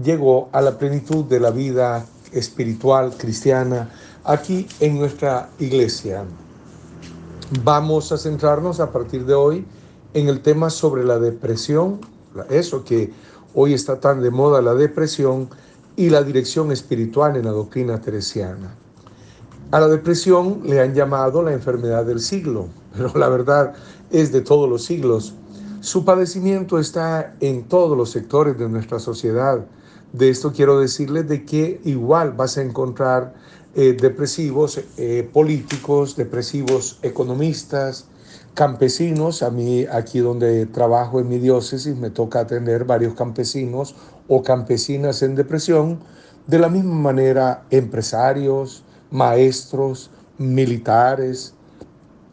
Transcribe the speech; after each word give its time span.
llegó 0.03 0.51
a 0.53 0.61
la 0.61 0.79
plenitud 0.79 1.25
de 1.25 1.41
la 1.41 1.51
vida 1.51 2.05
espiritual 2.33 3.17
cristiana 3.17 3.91
aquí 4.25 4.67
en 4.79 4.99
nuestra 4.99 5.49
iglesia. 5.59 6.25
Vamos 7.65 8.13
a 8.13 8.19
centrarnos 8.19 8.79
a 8.79 8.93
partir 8.93 9.25
de 9.25 9.35
hoy 9.35 9.67
en 10.15 10.29
el 10.29 10.41
tema 10.41 10.71
sobre 10.71 11.05
la 11.05 11.19
depresión, 11.19 12.01
eso 12.49 12.85
que 12.85 13.13
hoy 13.55 13.75
está 13.75 14.01
tan 14.01 14.23
de 14.23 14.31
moda, 14.31 14.63
la 14.63 14.75
depresión 14.75 15.49
y 15.97 16.11
la 16.11 16.23
dirección 16.23 16.73
espiritual 16.73 17.37
en 17.37 17.45
la 17.45 17.51
doctrina 17.51 18.01
teresiana. 18.01 18.75
A 19.71 19.79
la 19.79 19.89
depresión 19.89 20.63
le 20.65 20.81
han 20.81 20.95
llamado 20.95 21.43
la 21.43 21.53
enfermedad 21.53 22.05
del 22.05 22.21
siglo, 22.21 22.69
pero 22.97 23.13
la 23.17 23.29
verdad 23.29 23.75
es 24.11 24.33
de 24.33 24.41
todos 24.41 24.69
los 24.69 24.85
siglos. 24.85 25.35
Su 25.81 26.05
padecimiento 26.05 26.79
está 26.79 27.35
en 27.41 27.65
todos 27.65 27.97
los 27.97 28.11
sectores 28.11 28.59
de 28.59 28.69
nuestra 28.69 28.99
sociedad. 28.99 29.65
De 30.13 30.29
esto 30.29 30.53
quiero 30.53 30.81
decirles 30.81 31.29
de 31.29 31.45
que 31.45 31.81
igual 31.85 32.33
vas 32.33 32.59
a 32.59 32.63
encontrar 32.63 33.35
eh, 33.77 33.97
depresivos 33.99 34.81
eh, 34.99 35.29
políticos, 35.33 36.17
depresivos 36.17 36.99
economistas, 37.03 38.10
campesinos. 38.55 39.43
A 39.43 39.51
mí 39.51 39.87
aquí 39.91 40.21
donde 40.21 40.67
trabajo 40.67 41.21
en 41.21 41.29
mi 41.29 41.39
diócesis 41.39 41.97
me 41.97 42.11
toca 42.11 42.41
atender 42.41 42.85
varios 42.85 43.15
campesinos 43.15 43.95
o 44.29 44.43
campesinas 44.43 45.23
en 45.23 45.35
depresión. 45.35 46.01
De 46.47 46.59
la 46.59 46.69
misma 46.69 46.95
manera, 46.95 47.65
empresarios, 47.71 48.85
maestros, 49.11 50.11
militares, 50.39 51.55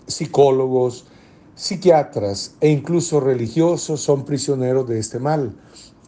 psicólogos, 0.08 1.06
psiquiatras 1.56 2.56
e 2.62 2.70
incluso 2.70 3.20
religiosos 3.20 4.02
son 4.02 4.26
prisioneros 4.26 4.88
de 4.88 5.00
este 5.00 5.20
mal. 5.20 5.56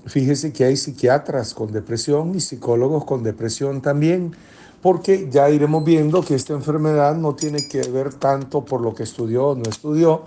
Fíjese 0.06 0.54
que 0.54 0.64
hay 0.64 0.78
psiquiatras 0.78 1.54
con 1.54 1.72
depresión 1.72 2.34
y 2.36 2.40
psicólogos 2.40 3.04
con 3.06 3.24
depresión 3.24 3.82
también 3.82 4.34
porque 4.82 5.28
ya 5.30 5.50
iremos 5.50 5.84
viendo 5.84 6.22
que 6.22 6.36
esta 6.36 6.54
enfermedad 6.54 7.16
no 7.16 7.36
tiene 7.36 7.68
que 7.68 7.82
ver 7.82 8.14
tanto 8.14 8.64
por 8.64 8.82
lo 8.82 8.94
que 8.94 9.04
estudió 9.04 9.48
o 9.48 9.56
no 9.56 9.64
estudió, 9.70 10.24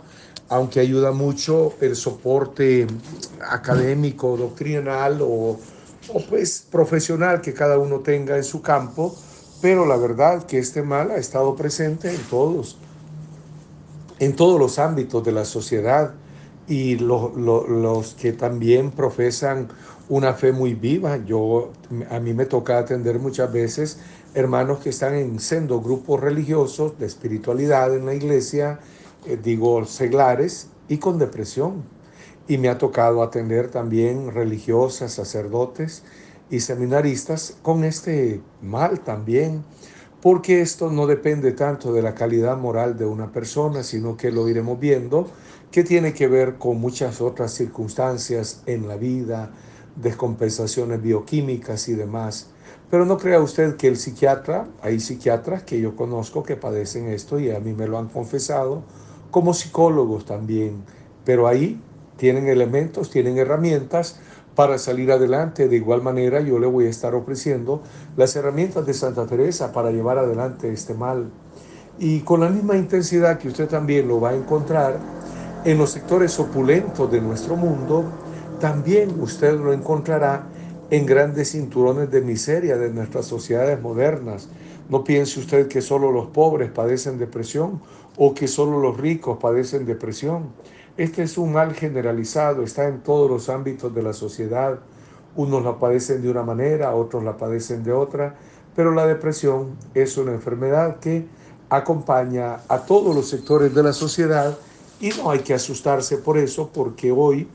aunque 0.48 0.80
ayuda 0.80 1.12
mucho 1.12 1.72
el 1.80 1.96
soporte 1.96 2.86
académico, 3.48 4.36
doctrinal 4.36 5.22
o, 5.22 5.58
o 6.08 6.20
pues 6.28 6.66
profesional 6.70 7.40
que 7.40 7.54
cada 7.54 7.78
uno 7.78 8.00
tenga 8.00 8.36
en 8.36 8.44
su 8.44 8.60
campo, 8.60 9.14
pero 9.62 9.86
la 9.86 9.96
verdad 9.96 10.44
que 10.44 10.58
este 10.58 10.82
mal 10.82 11.10
ha 11.12 11.16
estado 11.16 11.56
presente 11.56 12.10
en 12.10 12.20
todos, 12.24 12.76
en 14.18 14.36
todos 14.36 14.60
los 14.60 14.78
ámbitos 14.78 15.24
de 15.24 15.32
la 15.32 15.44
sociedad 15.44 16.12
y 16.68 16.96
los 16.96 18.14
que 18.14 18.32
también 18.32 18.90
profesan 18.90 19.68
una 20.08 20.34
fe 20.34 20.52
muy 20.52 20.74
viva. 20.74 21.18
Yo, 21.24 21.72
a 22.10 22.20
mí 22.20 22.32
me 22.34 22.46
toca 22.46 22.78
atender 22.78 23.18
muchas 23.18 23.52
veces 23.52 23.98
hermanos 24.34 24.78
que 24.78 24.90
están 24.90 25.14
en 25.14 25.38
sendo 25.40 25.80
grupos 25.80 26.20
religiosos 26.20 26.98
de 26.98 27.06
espiritualidad 27.06 27.94
en 27.94 28.06
la 28.06 28.14
iglesia, 28.14 28.80
eh, 29.26 29.38
digo 29.42 29.84
seglares, 29.84 30.68
y 30.88 30.98
con 30.98 31.18
depresión. 31.18 31.82
Y 32.48 32.58
me 32.58 32.68
ha 32.68 32.78
tocado 32.78 33.22
atender 33.22 33.70
también 33.70 34.32
religiosas, 34.32 35.12
sacerdotes 35.12 36.02
y 36.50 36.60
seminaristas 36.60 37.56
con 37.62 37.84
este 37.84 38.40
mal 38.60 39.00
también, 39.00 39.64
porque 40.20 40.60
esto 40.60 40.90
no 40.90 41.06
depende 41.06 41.52
tanto 41.52 41.92
de 41.92 42.02
la 42.02 42.14
calidad 42.14 42.56
moral 42.56 42.96
de 42.96 43.06
una 43.06 43.32
persona, 43.32 43.82
sino 43.82 44.16
que 44.16 44.30
lo 44.30 44.48
iremos 44.48 44.78
viendo, 44.78 45.28
que 45.70 45.84
tiene 45.84 46.12
que 46.12 46.28
ver 46.28 46.56
con 46.56 46.80
muchas 46.80 47.20
otras 47.20 47.52
circunstancias 47.54 48.62
en 48.66 48.86
la 48.88 48.96
vida, 48.96 49.50
descompensaciones 49.96 51.02
bioquímicas 51.02 51.88
y 51.88 51.94
demás. 51.94 52.51
Pero 52.90 53.06
no 53.06 53.16
crea 53.16 53.40
usted 53.40 53.76
que 53.76 53.88
el 53.88 53.96
psiquiatra, 53.96 54.68
hay 54.82 55.00
psiquiatras 55.00 55.62
que 55.62 55.80
yo 55.80 55.96
conozco 55.96 56.42
que 56.42 56.56
padecen 56.56 57.08
esto 57.08 57.38
y 57.38 57.50
a 57.50 57.58
mí 57.58 57.72
me 57.72 57.88
lo 57.88 57.98
han 57.98 58.08
confesado, 58.08 58.82
como 59.30 59.54
psicólogos 59.54 60.26
también, 60.26 60.84
pero 61.24 61.48
ahí 61.48 61.80
tienen 62.16 62.48
elementos, 62.48 63.10
tienen 63.10 63.38
herramientas 63.38 64.20
para 64.54 64.78
salir 64.78 65.10
adelante. 65.10 65.68
De 65.68 65.76
igual 65.76 66.02
manera 66.02 66.40
yo 66.40 66.58
le 66.58 66.66
voy 66.66 66.86
a 66.86 66.90
estar 66.90 67.14
ofreciendo 67.14 67.82
las 68.16 68.36
herramientas 68.36 68.86
de 68.86 68.94
Santa 68.94 69.26
Teresa 69.26 69.72
para 69.72 69.90
llevar 69.90 70.18
adelante 70.18 70.72
este 70.72 70.94
mal. 70.94 71.30
Y 71.98 72.20
con 72.20 72.40
la 72.40 72.48
misma 72.48 72.76
intensidad 72.76 73.38
que 73.38 73.48
usted 73.48 73.68
también 73.68 74.08
lo 74.08 74.20
va 74.20 74.30
a 74.30 74.34
encontrar 74.34 74.98
en 75.64 75.78
los 75.78 75.90
sectores 75.90 76.38
opulentos 76.38 77.10
de 77.10 77.20
nuestro 77.20 77.56
mundo, 77.56 78.04
también 78.60 79.20
usted 79.20 79.58
lo 79.58 79.72
encontrará 79.72 80.46
en 80.92 81.06
grandes 81.06 81.52
cinturones 81.52 82.10
de 82.10 82.20
miseria 82.20 82.76
de 82.76 82.90
nuestras 82.90 83.24
sociedades 83.24 83.80
modernas. 83.80 84.50
No 84.90 85.04
piense 85.04 85.40
usted 85.40 85.66
que 85.66 85.80
solo 85.80 86.12
los 86.12 86.26
pobres 86.26 86.70
padecen 86.70 87.16
depresión 87.16 87.80
o 88.18 88.34
que 88.34 88.46
solo 88.46 88.78
los 88.78 88.98
ricos 88.98 89.38
padecen 89.40 89.86
depresión. 89.86 90.50
Este 90.98 91.22
es 91.22 91.38
un 91.38 91.54
mal 91.54 91.72
generalizado, 91.72 92.62
está 92.62 92.88
en 92.88 93.02
todos 93.02 93.30
los 93.30 93.48
ámbitos 93.48 93.94
de 93.94 94.02
la 94.02 94.12
sociedad. 94.12 94.80
Unos 95.34 95.64
la 95.64 95.78
padecen 95.78 96.20
de 96.20 96.30
una 96.30 96.42
manera, 96.42 96.94
otros 96.94 97.24
la 97.24 97.38
padecen 97.38 97.82
de 97.82 97.94
otra, 97.94 98.36
pero 98.76 98.92
la 98.92 99.06
depresión 99.06 99.78
es 99.94 100.18
una 100.18 100.32
enfermedad 100.32 101.00
que 101.00 101.24
acompaña 101.70 102.60
a 102.68 102.84
todos 102.84 103.16
los 103.16 103.30
sectores 103.30 103.74
de 103.74 103.82
la 103.82 103.94
sociedad 103.94 104.58
y 105.00 105.08
no 105.08 105.30
hay 105.30 105.38
que 105.38 105.54
asustarse 105.54 106.18
por 106.18 106.36
eso 106.36 106.68
porque 106.70 107.10
hoy 107.10 107.48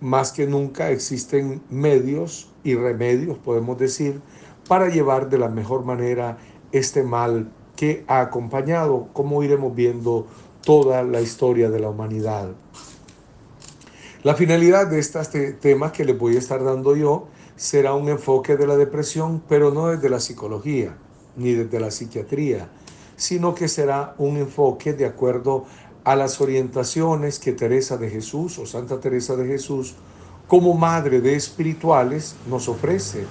más 0.00 0.30
que 0.30 0.46
nunca 0.46 0.90
existen 0.90 1.60
medios 1.68 2.52
y 2.66 2.74
remedios, 2.74 3.38
podemos 3.38 3.78
decir, 3.78 4.20
para 4.68 4.88
llevar 4.88 5.30
de 5.30 5.38
la 5.38 5.48
mejor 5.48 5.84
manera 5.84 6.38
este 6.72 7.04
mal 7.04 7.52
que 7.76 8.04
ha 8.08 8.20
acompañado, 8.20 9.08
como 9.12 9.42
iremos 9.42 9.74
viendo, 9.74 10.26
toda 10.62 11.04
la 11.04 11.20
historia 11.20 11.70
de 11.70 11.78
la 11.78 11.90
humanidad. 11.90 12.48
La 14.24 14.34
finalidad 14.34 14.88
de 14.88 14.98
estos 14.98 15.30
temas 15.60 15.92
que 15.92 16.04
les 16.04 16.18
voy 16.18 16.34
a 16.34 16.40
estar 16.40 16.64
dando 16.64 16.96
yo 16.96 17.28
será 17.54 17.94
un 17.94 18.08
enfoque 18.08 18.56
de 18.56 18.66
la 18.66 18.76
depresión, 18.76 19.40
pero 19.48 19.70
no 19.70 19.86
desde 19.88 20.08
la 20.08 20.18
psicología 20.18 20.96
ni 21.36 21.52
desde 21.52 21.78
la 21.78 21.92
psiquiatría, 21.92 22.68
sino 23.14 23.54
que 23.54 23.68
será 23.68 24.16
un 24.18 24.38
enfoque 24.38 24.92
de 24.92 25.06
acuerdo 25.06 25.66
a 26.02 26.16
las 26.16 26.40
orientaciones 26.40 27.38
que 27.38 27.52
Teresa 27.52 27.96
de 27.96 28.10
Jesús 28.10 28.58
o 28.58 28.66
Santa 28.66 28.98
Teresa 28.98 29.36
de 29.36 29.46
Jesús 29.46 29.94
como 30.46 30.74
madre 30.74 31.20
de 31.20 31.34
espirituales 31.34 32.36
nos 32.48 32.68
ofrece. 32.68 33.24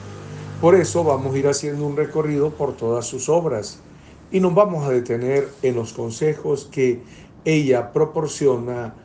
Por 0.62 0.76
eso 0.76 1.04
vamos 1.04 1.36
a 1.36 1.38
ir 1.38 1.48
haciendo 1.48 1.86
un 1.86 1.96
recorrido 1.96 2.52
por 2.52 2.76
todas 2.76 3.06
sus 3.06 3.30
obras 3.30 3.80
y 4.32 4.40
nos 4.40 4.54
vamos 4.54 4.86
a 4.86 4.92
detener 4.92 5.48
en 5.62 5.76
los 5.76 5.94
consejos 5.94 6.68
que 6.72 7.02
ella 7.46 7.92
proporciona 7.92 8.96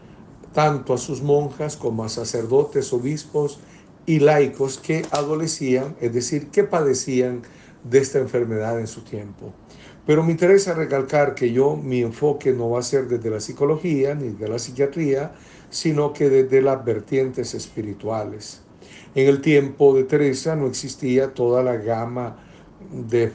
tanto 0.53 0.95
a 0.95 0.99
sus 0.99 1.23
monjas 1.23 1.77
como 1.77 2.05
a 2.05 2.09
sacerdotes, 2.09 2.93
obispos 2.93 3.61
y 4.07 4.19
laicos 4.19 4.79
que 4.79 5.05
adolecían, 5.11 5.95
es 6.01 6.13
decir, 6.13 6.49
que 6.49 6.65
padecían 6.65 7.43
de 7.85 7.99
esta 7.99 8.19
enfermedad 8.19 8.81
en 8.81 8.87
su 8.87 9.03
tiempo. 9.03 9.53
Pero 10.07 10.25
me 10.25 10.33
interesa 10.33 10.75
recalcar 10.75 11.35
que 11.35 11.53
yo, 11.53 11.77
mi 11.77 12.01
enfoque 12.01 12.53
no 12.53 12.71
va 12.71 12.81
a 12.81 12.83
ser 12.83 13.07
desde 13.07 13.31
la 13.31 13.39
psicología 13.39 14.15
ni 14.15 14.31
de 14.31 14.49
la 14.49 14.59
psiquiatría, 14.59 15.33
sino 15.71 16.13
que 16.13 16.29
desde 16.29 16.61
las 16.61 16.85
vertientes 16.85 17.55
espirituales. 17.55 18.63
En 19.15 19.29
el 19.29 19.41
tiempo 19.41 19.95
de 19.95 20.05
Teresa 20.05 20.55
no 20.55 20.67
existía 20.67 21.35
toda 21.35 21.63
la 21.63 21.77
gama 21.77 22.37
de, 22.91 23.33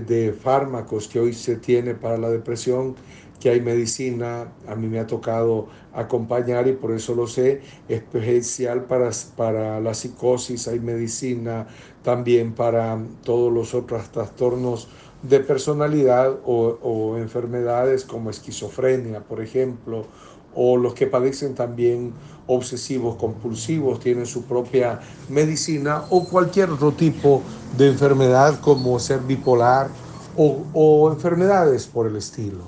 de 0.00 0.32
fármacos 0.32 1.08
que 1.08 1.20
hoy 1.20 1.32
se 1.32 1.56
tiene 1.56 1.94
para 1.94 2.18
la 2.18 2.30
depresión, 2.30 2.94
que 3.40 3.50
hay 3.50 3.60
medicina, 3.60 4.52
a 4.66 4.74
mí 4.74 4.86
me 4.86 4.98
ha 4.98 5.06
tocado 5.06 5.68
acompañar 5.92 6.66
y 6.66 6.72
por 6.72 6.92
eso 6.92 7.14
lo 7.14 7.26
sé, 7.26 7.60
especial 7.88 8.84
para, 8.84 9.10
para 9.36 9.80
la 9.80 9.92
psicosis, 9.92 10.66
hay 10.68 10.80
medicina 10.80 11.66
también 12.02 12.54
para 12.54 12.98
todos 13.22 13.52
los 13.52 13.74
otros 13.74 14.10
trastornos 14.10 14.88
de 15.22 15.40
personalidad 15.40 16.38
o, 16.44 16.78
o 16.82 17.16
enfermedades 17.16 18.04
como 18.04 18.30
esquizofrenia, 18.30 19.20
por 19.20 19.42
ejemplo, 19.42 20.06
o 20.54 20.76
los 20.76 20.94
que 20.94 21.06
padecen 21.06 21.54
también 21.54 22.12
obsesivos 22.46 23.16
compulsivos 23.16 24.00
tienen 24.00 24.26
su 24.26 24.42
propia 24.42 25.00
medicina 25.28 26.04
o 26.10 26.24
cualquier 26.24 26.70
otro 26.70 26.92
tipo 26.92 27.42
de 27.76 27.88
enfermedad 27.88 28.60
como 28.60 28.98
ser 28.98 29.20
bipolar 29.20 29.88
o, 30.36 31.10
enfermedades 31.12 31.86
por 31.86 32.06
el 32.06 32.16
estilo. 32.16 32.62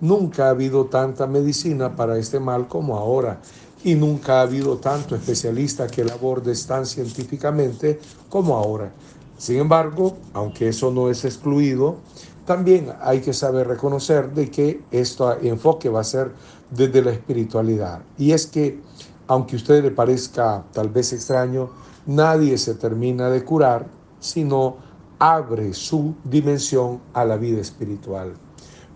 Nunca 0.00 0.46
ha 0.46 0.50
habido 0.50 0.86
tanta 0.86 1.26
medicina 1.26 1.96
para 1.96 2.16
este 2.18 2.38
mal 2.38 2.68
como 2.68 2.96
ahora 2.96 3.40
y 3.82 3.94
nunca 3.94 4.38
ha 4.38 4.42
habido 4.42 4.78
tanto 4.78 5.16
especialista 5.16 5.88
que 5.88 6.04
la 6.04 6.14
abordes 6.14 6.66
tan 6.66 6.86
científicamente 6.86 7.98
como 8.28 8.56
ahora. 8.56 8.92
Sin 9.36 9.58
embargo, 9.58 10.16
aunque 10.32 10.68
eso 10.68 10.90
no 10.90 11.10
es 11.10 11.24
excluido, 11.24 11.96
también 12.44 12.92
hay 13.00 13.20
que 13.20 13.32
saber 13.32 13.68
reconocer 13.68 14.32
de 14.32 14.50
que 14.50 14.80
este 14.90 15.24
enfoque 15.42 15.88
va 15.88 16.00
a 16.00 16.04
ser 16.04 16.32
desde 16.70 17.02
la 17.02 17.10
espiritualidad. 17.10 18.02
Y 18.16 18.32
es 18.32 18.46
que, 18.46 18.80
aunque 19.26 19.56
a 19.56 19.58
usted 19.58 19.82
le 19.82 19.90
parezca 19.90 20.64
tal 20.72 20.88
vez 20.88 21.12
extraño, 21.12 21.70
nadie 22.06 22.56
se 22.58 22.74
termina 22.74 23.28
de 23.30 23.44
curar, 23.44 23.86
sino 24.20 24.76
abre 25.18 25.74
su 25.74 26.14
dimensión 26.24 27.00
a 27.12 27.24
la 27.24 27.36
vida 27.36 27.60
espiritual. 27.60 28.34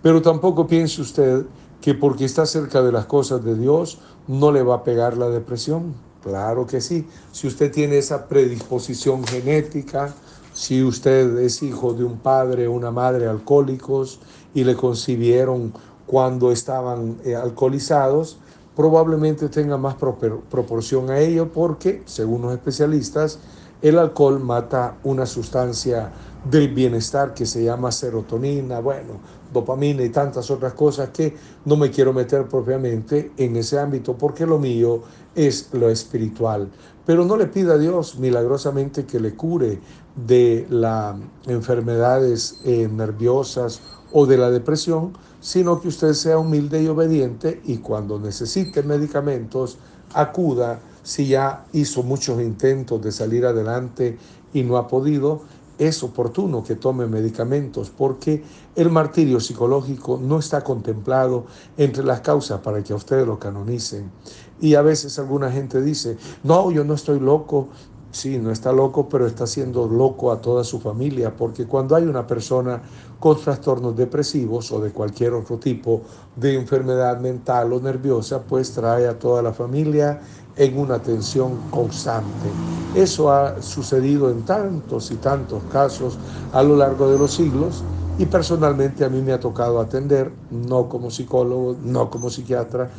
Pero 0.02 0.22
tampoco 0.22 0.66
piense 0.66 1.00
usted 1.02 1.44
que 1.80 1.94
porque 1.94 2.24
está 2.24 2.46
cerca 2.46 2.82
de 2.82 2.92
las 2.92 3.06
cosas 3.06 3.44
de 3.44 3.56
Dios 3.56 3.98
no 4.28 4.52
le 4.52 4.62
va 4.62 4.76
a 4.76 4.84
pegar 4.84 5.16
la 5.16 5.28
depresión. 5.28 5.94
Claro 6.22 6.66
que 6.66 6.80
sí. 6.80 7.06
Si 7.32 7.48
usted 7.48 7.72
tiene 7.72 7.98
esa 7.98 8.28
predisposición 8.28 9.24
genética, 9.24 10.14
si 10.54 10.82
usted 10.82 11.38
es 11.38 11.62
hijo 11.62 11.94
de 11.94 12.04
un 12.04 12.18
padre 12.18 12.68
o 12.68 12.72
una 12.72 12.90
madre 12.90 13.26
alcohólicos 13.26 14.20
y 14.54 14.64
le 14.64 14.76
concibieron 14.76 15.72
cuando 16.12 16.52
estaban 16.52 17.16
eh, 17.24 17.34
alcoholizados, 17.34 18.36
probablemente 18.76 19.48
tenga 19.48 19.78
más 19.78 19.94
proporción 19.94 21.08
a 21.08 21.18
ello 21.18 21.50
porque, 21.50 22.02
según 22.04 22.42
los 22.42 22.52
especialistas, 22.52 23.38
el 23.80 23.98
alcohol 23.98 24.38
mata 24.38 24.98
una 25.04 25.24
sustancia 25.24 26.12
del 26.44 26.68
bienestar 26.68 27.32
que 27.32 27.46
se 27.46 27.64
llama 27.64 27.90
serotonina, 27.90 28.80
bueno, 28.80 29.20
dopamina 29.54 30.02
y 30.02 30.10
tantas 30.10 30.50
otras 30.50 30.74
cosas 30.74 31.08
que 31.08 31.34
no 31.64 31.76
me 31.76 31.90
quiero 31.90 32.12
meter 32.12 32.46
propiamente 32.46 33.32
en 33.38 33.56
ese 33.56 33.78
ámbito 33.78 34.14
porque 34.14 34.44
lo 34.44 34.58
mío 34.58 35.00
es 35.34 35.70
lo 35.72 35.88
espiritual. 35.88 36.68
Pero 37.06 37.24
no 37.24 37.38
le 37.38 37.46
pida 37.46 37.72
a 37.72 37.78
Dios 37.78 38.18
milagrosamente 38.18 39.06
que 39.06 39.18
le 39.18 39.34
cure 39.34 39.80
de 40.14 40.66
las 40.68 41.16
enfermedades 41.46 42.60
eh, 42.66 42.86
nerviosas 42.92 43.80
o 44.12 44.26
de 44.26 44.36
la 44.36 44.50
depresión, 44.50 45.14
sino 45.42 45.80
que 45.80 45.88
usted 45.88 46.14
sea 46.14 46.38
humilde 46.38 46.82
y 46.82 46.86
obediente 46.86 47.60
y 47.64 47.78
cuando 47.78 48.18
necesite 48.18 48.82
medicamentos 48.82 49.76
acuda 50.14 50.80
si 51.02 51.26
ya 51.26 51.66
hizo 51.72 52.04
muchos 52.04 52.40
intentos 52.40 53.02
de 53.02 53.10
salir 53.10 53.44
adelante 53.44 54.16
y 54.54 54.62
no 54.62 54.76
ha 54.76 54.86
podido, 54.86 55.42
es 55.78 56.02
oportuno 56.04 56.62
que 56.62 56.76
tome 56.76 57.06
medicamentos 57.06 57.90
porque 57.90 58.44
el 58.76 58.88
martirio 58.88 59.40
psicológico 59.40 60.16
no 60.22 60.38
está 60.38 60.62
contemplado 60.62 61.46
entre 61.76 62.04
las 62.04 62.20
causas 62.20 62.60
para 62.60 62.84
que 62.84 62.92
a 62.92 62.96
usted 62.96 63.26
lo 63.26 63.40
canonicen. 63.40 64.12
Y 64.60 64.76
a 64.76 64.82
veces 64.82 65.18
alguna 65.18 65.50
gente 65.50 65.82
dice, 65.82 66.16
no, 66.44 66.70
yo 66.70 66.84
no 66.84 66.94
estoy 66.94 67.18
loco. 67.18 67.68
Sí, 68.12 68.38
no 68.38 68.50
está 68.50 68.72
loco, 68.72 69.08
pero 69.08 69.26
está 69.26 69.44
haciendo 69.44 69.88
loco 69.88 70.32
a 70.32 70.38
toda 70.38 70.64
su 70.64 70.78
familia, 70.78 71.34
porque 71.34 71.64
cuando 71.64 71.96
hay 71.96 72.04
una 72.04 72.26
persona 72.26 72.82
con 73.18 73.40
trastornos 73.40 73.96
depresivos 73.96 74.70
o 74.70 74.80
de 74.80 74.90
cualquier 74.90 75.32
otro 75.32 75.56
tipo 75.56 76.02
de 76.36 76.54
enfermedad 76.54 77.18
mental 77.20 77.72
o 77.72 77.80
nerviosa, 77.80 78.42
pues 78.42 78.70
trae 78.72 79.08
a 79.08 79.18
toda 79.18 79.40
la 79.40 79.54
familia 79.54 80.20
en 80.56 80.78
una 80.78 81.00
tensión 81.00 81.70
constante. 81.70 82.50
Eso 82.94 83.32
ha 83.32 83.62
sucedido 83.62 84.30
en 84.30 84.42
tantos 84.42 85.10
y 85.10 85.14
tantos 85.14 85.62
casos 85.72 86.18
a 86.52 86.62
lo 86.62 86.76
largo 86.76 87.10
de 87.10 87.18
los 87.18 87.32
siglos 87.32 87.82
y 88.18 88.26
personalmente 88.26 89.06
a 89.06 89.08
mí 89.08 89.22
me 89.22 89.32
ha 89.32 89.40
tocado 89.40 89.80
atender, 89.80 90.30
no 90.50 90.86
como 90.90 91.10
psicólogo, 91.10 91.76
no 91.82 92.10
como 92.10 92.28
psiquiatra, 92.28 92.90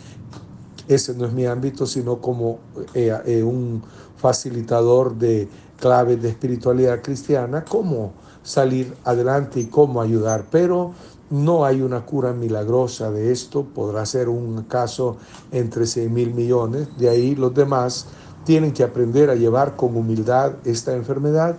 ese 0.87 1.13
no 1.13 1.25
es 1.25 1.33
mi 1.33 1.45
ámbito, 1.45 1.85
sino 1.85 2.19
como 2.19 2.59
eh, 2.93 3.15
eh, 3.25 3.43
un 3.43 3.83
facilitador 4.23 5.17
de 5.17 5.49
claves 5.77 6.21
de 6.21 6.29
espiritualidad 6.29 7.01
cristiana, 7.01 7.65
cómo 7.65 8.13
salir 8.41 8.95
adelante 9.03 9.59
y 9.59 9.65
cómo 9.65 10.01
ayudar. 10.01 10.45
Pero 10.49 10.93
no 11.29 11.65
hay 11.65 11.81
una 11.81 12.05
cura 12.05 12.31
milagrosa 12.31 13.11
de 13.11 13.33
esto, 13.33 13.65
podrá 13.65 14.05
ser 14.05 14.29
un 14.29 14.63
caso 14.63 15.17
entre 15.51 15.85
100 15.85 16.13
mil 16.13 16.33
millones, 16.33 16.87
de 16.97 17.09
ahí 17.09 17.35
los 17.35 17.53
demás 17.53 18.05
tienen 18.45 18.71
que 18.71 18.83
aprender 18.83 19.29
a 19.29 19.35
llevar 19.35 19.75
con 19.75 19.97
humildad 19.97 20.53
esta 20.63 20.93
enfermedad. 20.93 21.57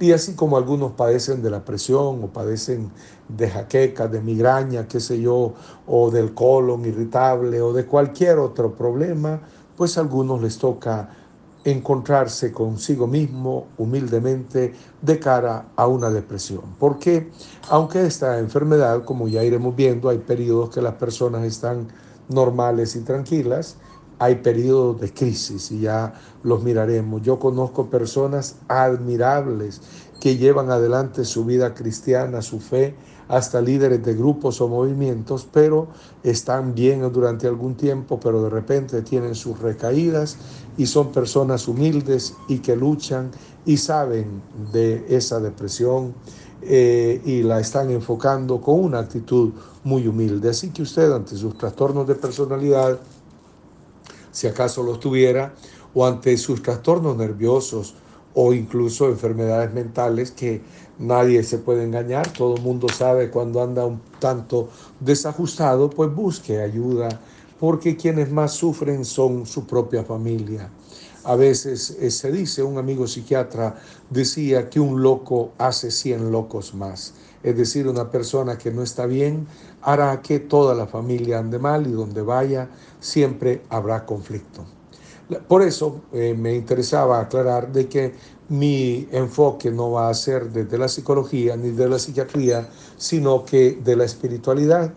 Y 0.00 0.12
así 0.12 0.32
como 0.32 0.56
algunos 0.56 0.92
padecen 0.92 1.42
de 1.42 1.50
la 1.50 1.62
presión 1.62 2.24
o 2.24 2.28
padecen 2.28 2.90
de 3.28 3.50
jaqueca, 3.50 4.08
de 4.08 4.22
migraña, 4.22 4.88
qué 4.88 5.00
sé 5.00 5.20
yo, 5.20 5.52
o 5.86 6.10
del 6.10 6.32
colon 6.32 6.86
irritable 6.86 7.60
o 7.60 7.74
de 7.74 7.84
cualquier 7.84 8.38
otro 8.38 8.74
problema, 8.74 9.40
pues 9.76 9.98
a 9.98 10.00
algunos 10.00 10.40
les 10.40 10.56
toca 10.56 11.10
encontrarse 11.64 12.52
consigo 12.52 13.06
mismo 13.06 13.66
humildemente 13.76 14.72
de 15.02 15.18
cara 15.18 15.66
a 15.76 15.86
una 15.86 16.10
depresión. 16.10 16.62
Porque 16.78 17.30
aunque 17.68 18.06
esta 18.06 18.38
enfermedad, 18.38 19.04
como 19.04 19.28
ya 19.28 19.44
iremos 19.44 19.74
viendo, 19.74 20.08
hay 20.08 20.18
periodos 20.18 20.70
que 20.70 20.80
las 20.80 20.94
personas 20.94 21.44
están 21.44 21.88
normales 22.28 22.96
y 22.96 23.00
tranquilas, 23.00 23.76
hay 24.18 24.36
periodos 24.36 25.00
de 25.00 25.12
crisis 25.12 25.70
y 25.70 25.80
ya 25.80 26.14
los 26.42 26.62
miraremos. 26.62 27.22
Yo 27.22 27.38
conozco 27.38 27.88
personas 27.88 28.56
admirables 28.66 29.80
que 30.20 30.36
llevan 30.36 30.70
adelante 30.70 31.24
su 31.24 31.44
vida 31.44 31.74
cristiana, 31.74 32.42
su 32.42 32.60
fe, 32.60 32.94
hasta 33.28 33.60
líderes 33.60 34.02
de 34.04 34.14
grupos 34.14 34.60
o 34.60 34.68
movimientos, 34.68 35.46
pero 35.52 35.88
están 36.22 36.74
bien 36.74 37.00
durante 37.12 37.46
algún 37.46 37.76
tiempo, 37.76 38.18
pero 38.18 38.42
de 38.42 38.50
repente 38.50 39.02
tienen 39.02 39.34
sus 39.34 39.58
recaídas 39.58 40.38
y 40.78 40.86
son 40.86 41.12
personas 41.12 41.68
humildes 41.68 42.34
y 42.48 42.58
que 42.58 42.74
luchan 42.74 43.30
y 43.66 43.76
saben 43.76 44.42
de 44.72 45.04
esa 45.10 45.40
depresión 45.40 46.14
eh, 46.62 47.20
y 47.24 47.42
la 47.42 47.60
están 47.60 47.90
enfocando 47.90 48.60
con 48.60 48.80
una 48.80 49.00
actitud 49.00 49.52
muy 49.84 50.08
humilde. 50.08 50.48
Así 50.48 50.70
que 50.70 50.82
usted 50.82 51.12
ante 51.12 51.36
sus 51.36 51.56
trastornos 51.56 52.06
de 52.08 52.14
personalidad, 52.14 52.98
si 54.32 54.46
acaso 54.46 54.82
los 54.82 54.98
tuviera, 54.98 55.54
o 55.94 56.06
ante 56.06 56.36
sus 56.38 56.62
trastornos 56.62 57.16
nerviosos 57.16 57.94
o 58.40 58.52
incluso 58.52 59.08
enfermedades 59.08 59.74
mentales 59.74 60.30
que 60.30 60.62
nadie 61.00 61.42
se 61.42 61.58
puede 61.58 61.82
engañar, 61.82 62.32
todo 62.32 62.54
el 62.54 62.62
mundo 62.62 62.86
sabe 62.88 63.30
cuando 63.30 63.60
anda 63.60 63.84
un 63.84 64.00
tanto 64.20 64.68
desajustado, 65.00 65.90
pues 65.90 66.14
busque 66.14 66.60
ayuda, 66.60 67.08
porque 67.58 67.96
quienes 67.96 68.30
más 68.30 68.52
sufren 68.52 69.04
son 69.04 69.44
su 69.44 69.66
propia 69.66 70.04
familia. 70.04 70.70
A 71.24 71.34
veces 71.34 71.96
eh, 71.98 72.12
se 72.12 72.30
dice, 72.30 72.62
un 72.62 72.78
amigo 72.78 73.08
psiquiatra 73.08 73.74
decía 74.08 74.70
que 74.70 74.78
un 74.78 75.02
loco 75.02 75.50
hace 75.58 75.90
100 75.90 76.30
locos 76.30 76.74
más. 76.74 77.14
Es 77.42 77.56
decir, 77.56 77.88
una 77.88 78.08
persona 78.08 78.56
que 78.56 78.70
no 78.70 78.84
está 78.84 79.06
bien 79.06 79.48
hará 79.82 80.22
que 80.22 80.38
toda 80.38 80.76
la 80.76 80.86
familia 80.86 81.40
ande 81.40 81.58
mal 81.58 81.88
y 81.88 81.90
donde 81.90 82.22
vaya 82.22 82.68
siempre 83.00 83.62
habrá 83.68 84.06
conflicto. 84.06 84.77
Por 85.46 85.62
eso 85.62 86.02
eh, 86.12 86.34
me 86.38 86.54
interesaba 86.54 87.20
aclarar 87.20 87.70
de 87.70 87.86
que 87.88 88.14
mi 88.48 89.06
enfoque 89.12 89.70
no 89.70 89.90
va 89.90 90.08
a 90.08 90.14
ser 90.14 90.50
desde 90.50 90.78
la 90.78 90.88
psicología 90.88 91.56
ni 91.56 91.70
de 91.70 91.88
la 91.88 91.98
psiquiatría, 91.98 92.68
sino 92.96 93.44
que 93.44 93.78
de 93.84 93.96
la 93.96 94.04
espiritualidad. 94.04 94.92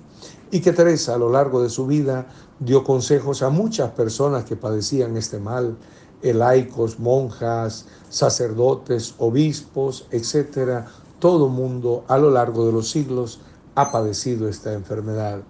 Y 0.50 0.61
que 0.61 0.71
Teresa 0.71 1.15
a 1.15 1.17
lo 1.17 1.29
largo 1.29 1.61
de 1.61 1.69
su 1.69 1.85
vida 1.85 2.27
dio 2.59 2.83
consejos 2.83 3.41
a 3.41 3.50
muchas 3.50 3.91
personas 3.91 4.45
que 4.45 4.55
padecían 4.55 5.17
este 5.17 5.39
mal, 5.39 5.77
laicos, 6.21 7.00
monjas, 7.00 7.88
sacerdotes, 8.09 9.15
obispos, 9.17 10.07
etcétera. 10.11 10.88
Todo 11.19 11.50
mundo 11.50 12.03
a 12.07 12.17
lo 12.17 12.29
largo 12.31 12.65
de 12.65 12.71
los 12.71 12.89
siglos 12.89 13.39
ha 13.75 13.91
padecido 13.91 14.47
esta 14.47 14.73
enfermedad. 14.73 15.41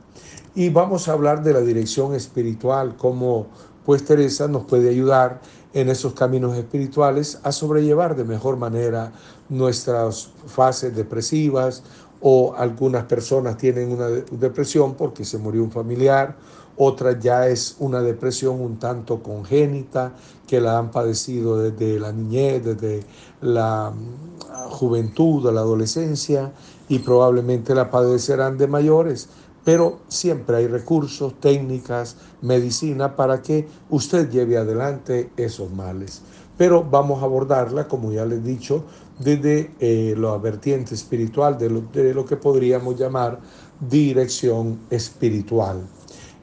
Y 0.53 0.69
vamos 0.69 1.07
a 1.07 1.13
hablar 1.13 1.43
de 1.43 1.53
la 1.53 1.61
dirección 1.61 2.13
espiritual, 2.13 2.95
cómo 2.97 3.47
pues 3.85 4.05
Teresa 4.05 4.47
nos 4.47 4.65
puede 4.65 4.89
ayudar 4.89 5.41
en 5.73 5.89
esos 5.89 6.13
caminos 6.13 6.57
espirituales 6.57 7.39
a 7.43 7.51
sobrellevar 7.51 8.15
de 8.15 8.23
mejor 8.23 8.57
manera 8.57 9.11
nuestras 9.49 10.29
fases 10.47 10.95
depresivas 10.95 11.83
o 12.21 12.53
algunas 12.55 13.05
personas 13.05 13.57
tienen 13.57 13.91
una 13.91 14.07
depresión 14.07 14.93
porque 14.95 15.25
se 15.25 15.37
murió 15.37 15.63
un 15.63 15.71
familiar, 15.71 16.35
otra 16.77 17.19
ya 17.19 17.47
es 17.47 17.75
una 17.79 18.01
depresión 18.01 18.61
un 18.61 18.77
tanto 18.79 19.21
congénita 19.21 20.13
que 20.47 20.61
la 20.61 20.77
han 20.77 20.91
padecido 20.91 21.57
desde 21.57 21.99
la 21.99 22.11
niñez, 22.11 22.63
desde 22.63 23.03
la 23.41 23.91
mm, 23.91 24.69
juventud, 24.69 25.51
la 25.51 25.61
adolescencia 25.61 26.51
y 26.89 26.99
probablemente 26.99 27.75
la 27.75 27.89
padecerán 27.89 28.57
de 28.57 28.67
mayores. 28.67 29.29
Pero 29.63 29.99
siempre 30.07 30.57
hay 30.57 30.67
recursos, 30.67 31.39
técnicas, 31.39 32.17
medicina 32.41 33.15
para 33.15 33.41
que 33.41 33.67
usted 33.89 34.29
lleve 34.29 34.57
adelante 34.57 35.29
esos 35.37 35.71
males. 35.71 36.21
Pero 36.57 36.83
vamos 36.83 37.21
a 37.21 37.25
abordarla, 37.25 37.87
como 37.87 38.11
ya 38.11 38.25
les 38.25 38.39
he 38.39 38.41
dicho, 38.41 38.85
desde 39.19 39.71
eh, 39.79 40.15
la 40.17 40.37
vertiente 40.37 40.95
espiritual, 40.95 41.57
de 41.57 42.13
lo, 42.13 42.25
que 42.25 42.37
podríamos 42.37 42.99
llamar 42.99 43.39
dirección 43.79 44.79
espiritual. 44.89 45.81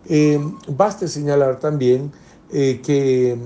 Eh, 0.07 0.41
baste 0.69 1.09
señalar 1.09 1.59
también 1.59 2.13
eh, 2.53 2.81
que, 2.85 3.37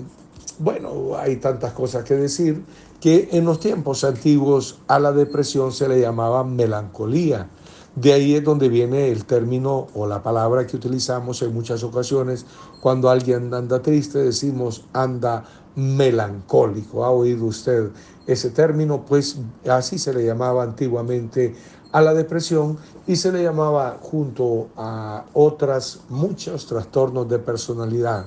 bueno, 0.59 1.17
hay 1.17 1.37
tantas 1.37 1.73
cosas 1.73 2.05
que 2.05 2.15
decir, 2.15 2.63
que 3.01 3.31
en 3.33 3.45
los 3.45 3.59
tiempos 3.59 4.05
antiguos 4.05 4.79
a 4.87 4.99
la 5.01 5.13
depresión 5.13 5.73
se 5.73 5.89
le 5.89 6.01
llamaba 6.01 6.45
melancolía. 6.45 7.49
De 7.95 8.15
ahí 8.15 8.35
es 8.35 8.43
donde 8.43 8.71
viene 8.71 9.11
el 9.11 9.27
término 9.27 9.89
o 9.93 10.07
la 10.07 10.23
palabra 10.23 10.67
que 10.67 10.77
utilizamos 10.77 11.43
en 11.43 11.53
muchas 11.53 11.83
ocasiones 11.83 12.47
cuando 12.81 13.11
alguien 13.11 13.53
anda 13.53 13.83
triste, 13.83 14.19
decimos 14.19 14.87
anda 14.95 15.45
melancólico. 15.77 17.05
¿Ha 17.05 17.11
oído 17.11 17.45
usted 17.45 17.91
ese 18.27 18.49
término? 18.49 19.05
Pues 19.05 19.37
así 19.69 19.99
se 19.99 20.15
le 20.15 20.25
llamaba 20.25 20.63
antiguamente 20.63 21.55
a 21.93 22.01
la 22.01 22.15
depresión 22.15 22.79
y 23.07 23.17
se 23.17 23.31
le 23.31 23.43
llamaba 23.43 23.99
junto 24.01 24.69
a 24.75 25.27
otras 25.35 26.01
muchos 26.09 26.67
trastornos 26.67 27.29
de 27.29 27.41
personalidad. 27.41 28.25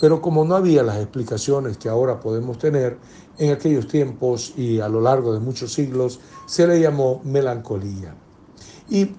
Pero 0.00 0.22
como 0.22 0.44
no 0.44 0.54
había 0.54 0.84
las 0.84 0.98
explicaciones 0.98 1.76
que 1.76 1.88
ahora 1.88 2.20
podemos 2.20 2.58
tener, 2.58 2.98
en 3.36 3.52
aquellos 3.52 3.88
tiempos 3.88 4.52
y 4.56 4.78
a 4.78 4.88
lo 4.88 5.00
largo 5.00 5.32
de 5.32 5.40
muchos 5.40 5.72
siglos 5.72 6.20
se 6.46 6.68
le 6.68 6.80
llamó 6.80 7.20
melancolía. 7.24 8.14
Y 8.88 9.14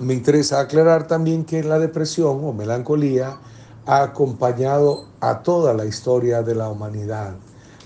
me 0.00 0.14
interesa 0.14 0.60
aclarar 0.60 1.06
también 1.06 1.44
que 1.44 1.62
la 1.62 1.78
depresión 1.78 2.44
o 2.44 2.52
melancolía 2.52 3.36
ha 3.86 4.02
acompañado 4.02 5.06
a 5.20 5.42
toda 5.42 5.74
la 5.74 5.84
historia 5.84 6.42
de 6.42 6.54
la 6.54 6.68
humanidad. 6.68 7.34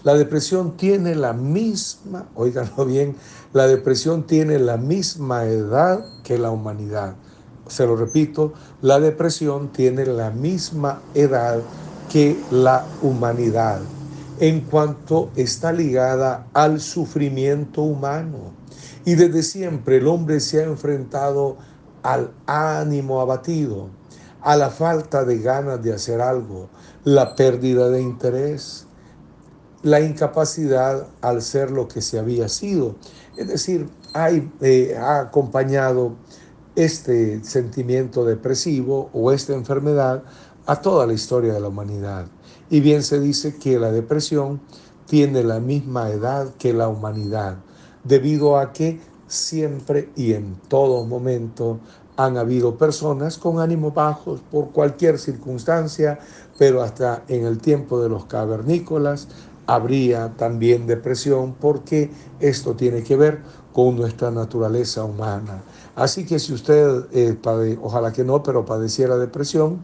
La 0.05 0.15
depresión 0.15 0.77
tiene 0.77 1.15
la 1.15 1.33
misma, 1.33 2.27
oíganlo 2.35 2.85
bien, 2.87 3.17
la 3.53 3.67
depresión 3.67 4.27
tiene 4.27 4.59
la 4.59 4.77
misma 4.77 5.45
edad 5.45 6.05
que 6.23 6.39
la 6.39 6.51
humanidad. 6.51 7.17
Se 7.67 7.85
lo 7.85 7.97
repito, 7.97 8.55
la 8.81 9.01
depresión 9.01 9.69
tiene 9.73 10.07
la 10.07 10.31
misma 10.31 11.03
edad 11.15 11.61
que 12.11 12.39
la 12.51 12.87
humanidad 13.03 13.81
en 14.41 14.61
cuanto 14.61 15.31
está 15.37 15.73
ligada 15.73 16.47
al 16.53 16.81
sufrimiento 16.81 17.83
humano. 17.83 18.58
Y 19.09 19.15
desde 19.15 19.43
siempre 19.43 19.97
el 19.97 20.07
hombre 20.07 20.39
se 20.39 20.61
ha 20.61 20.65
enfrentado 20.65 21.57
al 22.03 22.31
ánimo 22.45 23.23
abatido, 23.23 23.89
a 24.43 24.55
la 24.55 24.69
falta 24.69 25.25
de 25.25 25.39
ganas 25.39 25.83
de 25.83 25.95
hacer 25.95 26.21
algo, 26.21 26.69
la 27.05 27.35
pérdida 27.35 27.89
de 27.89 28.03
interés, 28.03 28.87
la 29.83 30.03
incapacidad 30.03 31.07
al 31.23 31.41
ser 31.41 31.71
lo 31.71 31.89
que 31.89 32.03
se 32.03 32.19
había 32.19 32.51
sido. 32.51 32.97
Es 33.39 33.49
decir, 33.49 33.89
eh, 34.61 34.95
ha 35.01 35.21
acompañado 35.21 36.17
este 36.77 37.43
sentimiento 37.43 38.27
depresivo 38.27 39.09
o 39.15 39.33
esta 39.33 39.55
enfermedad 39.55 40.23
a 40.67 40.83
toda 40.83 41.07
la 41.07 41.15
historia 41.15 41.55
de 41.55 41.61
la 41.61 41.69
humanidad. 41.69 42.27
Y 42.69 42.81
bien 42.81 43.03
se 43.03 43.21
dice 43.21 43.57
que 43.57 43.79
la 43.79 43.91
depresión 43.91 44.61
tiene 45.07 45.45
la 45.45 45.61
misma 45.61 46.11
edad 46.11 46.53
que 46.59 46.75
la 46.75 46.89
humanidad, 46.89 47.57
debido 48.09 48.59
a 48.59 48.73
que 48.73 49.01
siempre 49.27 50.09
y 50.17 50.33
en 50.33 50.57
todo 50.69 51.05
momento 51.05 51.79
han 52.17 52.37
habido 52.37 52.77
personas 52.77 53.39
con 53.39 53.61
ánimos 53.61 53.95
bajos 53.95 54.41
por 54.51 54.71
cualquier 54.71 55.19
circunstancia, 55.19 56.19
pero 56.59 56.83
hasta 56.83 57.23
en 57.29 57.45
el 57.45 57.59
tiempo 57.59 58.01
de 58.01 58.09
los 58.09 58.25
cavernícolas 58.25 59.29
habría 59.67 60.33
también 60.37 60.87
depresión 60.87 61.55
porque 61.61 62.11
esto 62.41 62.75
tiene 62.75 63.03
que 63.03 63.17
ver 63.17 63.43
con 63.73 63.95
nuestra 63.95 64.31
naturaleza 64.31 65.05
humana. 65.05 65.63
Así 65.95 66.25
que 66.25 66.39
si 66.39 66.53
usted, 66.53 67.05
eh, 67.13 67.37
ojalá 67.83 68.13
que 68.13 68.25
no, 68.25 68.43
pero 68.43 68.65
padeciera 68.65 69.17
depresión, 69.19 69.83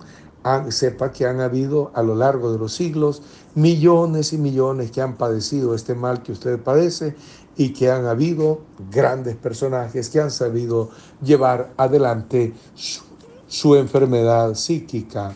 sepa 0.68 1.10
que 1.10 1.26
han 1.26 1.40
habido 1.40 1.90
a 1.94 2.02
lo 2.02 2.14
largo 2.14 2.52
de 2.52 2.58
los 2.58 2.74
siglos 2.74 3.22
millones 3.54 4.32
y 4.32 4.38
millones 4.38 4.90
que 4.90 5.00
han 5.00 5.16
padecido 5.16 5.74
este 5.74 5.94
mal 5.94 6.22
que 6.22 6.32
usted 6.32 6.58
padece 6.58 7.16
y 7.56 7.72
que 7.72 7.90
han 7.90 8.06
habido 8.06 8.60
grandes 8.90 9.36
personajes 9.36 10.08
que 10.08 10.20
han 10.20 10.30
sabido 10.30 10.90
llevar 11.22 11.72
adelante 11.76 12.52
su, 13.46 13.76
enfermedad 13.76 14.54
psíquica. 14.54 15.32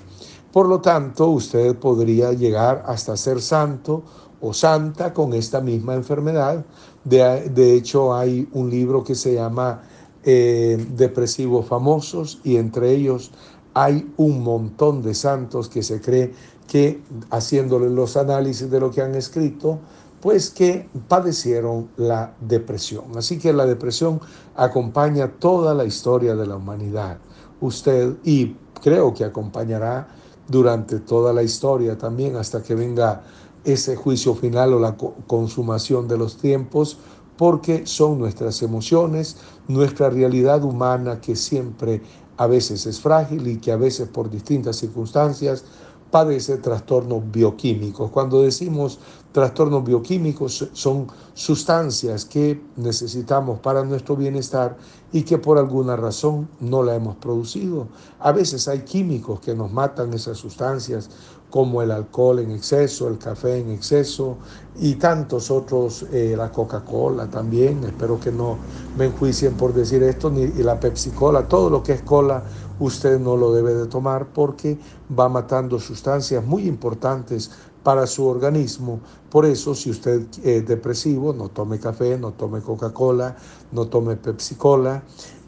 Por 0.53 0.69
lo 0.69 0.81
tanto, 0.81 1.29
usted 1.29 1.77
podría 1.77 2.33
llegar 2.33 2.83
hasta 2.87 3.17
ser 3.17 3.41
santo 3.41 4.03
o 4.41 4.53
santa 4.53 5.13
con 5.13 5.33
esta 5.35 5.61
misma 5.61 5.95
enfermedad. 5.95 6.65
De, 7.05 7.75
hecho, 7.75 8.15
hay 8.15 8.49
un 8.53 8.71
libro 8.71 9.05
que 9.05 9.15
se 9.15 9.35
llama 9.35 9.83
eh, 10.25 10.85
Depresivos 10.97 11.67
Famosos 11.67 12.41
y 12.43 12.57
entre 12.57 12.93
ellos 12.93 13.31
hay 13.75 14.13
un 14.17 14.43
montón 14.43 15.03
de 15.03 15.15
santos 15.15 15.69
que 15.69 15.83
se 15.85 16.01
cree 16.01 16.33
que, 16.67 17.01
haciéndole 17.31 17.89
los 17.89 18.17
análisis 18.17 18.71
de 18.71 18.81
lo 18.81 18.91
que 18.91 19.03
han 19.03 19.15
escrito, 19.15 19.79
pues 20.21 20.51
que 20.51 20.89
padecieron 21.07 21.91
la 21.97 22.35
depresión. 22.41 23.17
Así 23.17 23.39
que 23.39 23.53
la 23.53 23.67
depresión 23.67 24.21
acompaña 24.57 25.33
toda 25.39 25.75
la 25.75 25.85
historia 25.85 26.35
de 26.35 26.47
la 26.47 26.57
humanidad. 26.57 27.19
Usted, 27.61 28.17
y 28.25 28.57
creo 28.83 29.15
que 29.15 29.25
acompañará 29.25 30.09
durante 30.49 31.01
toda 31.01 31.33
la 31.33 31.43
historia 31.43 31.99
también 31.99 32.37
hasta 32.37 32.63
que 32.63 32.75
venga 32.75 33.23
ese 33.65 33.97
juicio 33.97 34.35
final 34.35 34.73
o 34.75 34.81
la 34.81 34.97
consumación 35.27 36.09
de 36.09 36.17
los 36.17 36.39
tiempos, 36.39 36.99
porque 37.37 37.87
son 37.87 38.19
nuestras 38.19 38.63
emociones, 38.63 39.37
nuestra 39.69 40.11
realidad 40.11 40.65
humana 40.65 41.21
que 41.21 41.37
siempre 41.37 42.03
a 42.37 42.47
veces 42.47 42.87
es 42.87 43.01
frágil 43.01 43.47
y 43.47 43.59
que 43.59 43.73
a 43.73 43.77
veces 43.77 44.09
por 44.09 44.31
distintas 44.31 44.77
circunstancias 44.77 45.65
padece 46.11 46.57
trastornos 46.57 47.31
bioquímicos. 47.31 48.11
Cuando 48.11 48.43
decimos 48.43 48.99
trastornos 49.38 49.85
bioquímicos 49.85 50.68
son 50.73 51.07
sustancias 51.33 52.25
que 52.25 52.61
necesitamos 52.75 53.61
para 53.61 53.85
nuestro 53.85 54.16
bienestar 54.16 54.76
y 55.12 55.23
que 55.23 55.38
por 55.38 55.59
alguna 55.59 55.95
razón 55.95 56.49
no 56.59 56.83
la 56.83 56.97
hemos 56.97 57.14
producido. 57.14 57.87
A 58.18 58.33
veces 58.33 58.66
hay 58.66 58.80
químicos 58.80 59.38
que 59.38 59.54
nos 59.54 59.71
matan 59.71 60.12
esas 60.12 60.38
sustancias 60.38 61.09
como 61.50 61.83
el 61.83 61.92
alcohol 61.92 62.40
en 62.40 62.50
exceso, 62.50 63.07
el 63.07 63.16
café 63.16 63.59
en 63.59 63.71
exceso 63.71 64.38
y 64.80 64.97
tantos 64.97 65.52
otros, 65.52 66.04
eh, 66.12 66.35
la 66.37 66.50
Coca-Cola 66.50 67.30
también, 67.30 67.85
espero 67.85 68.18
que 68.18 68.33
no 68.33 68.59
me 68.99 69.04
enjuicien 69.07 69.54
por 69.54 69.73
decir 69.73 70.02
esto, 70.02 70.30
ni 70.30 70.49
la 70.49 70.80
Pepsi-Cola, 70.80 71.47
todo 71.47 71.71
lo 71.71 71.80
que 71.85 71.92
es 71.92 72.02
cola 72.02 72.42
usted 72.80 73.18
no 73.18 73.37
lo 73.37 73.52
debe 73.52 73.75
de 73.75 73.87
tomar 73.87 74.26
porque 74.33 74.78
va 75.18 75.28
matando 75.28 75.78
sustancias 75.78 76.45
muy 76.45 76.66
importantes 76.66 77.50
para 77.83 78.07
su 78.07 78.27
organismo. 78.27 79.01
Por 79.31 79.47
eso, 79.47 79.75
si 79.75 79.91
usted 79.91 80.23
es 80.43 80.67
depresivo, 80.67 81.33
no 81.33 81.49
tome 81.49 81.79
café, 81.79 82.19
no 82.19 82.33
tome 82.33 82.61
Coca-Cola, 82.61 83.37
no 83.73 83.87
tome 83.87 84.17
Pepsi-Cola 84.17 85.03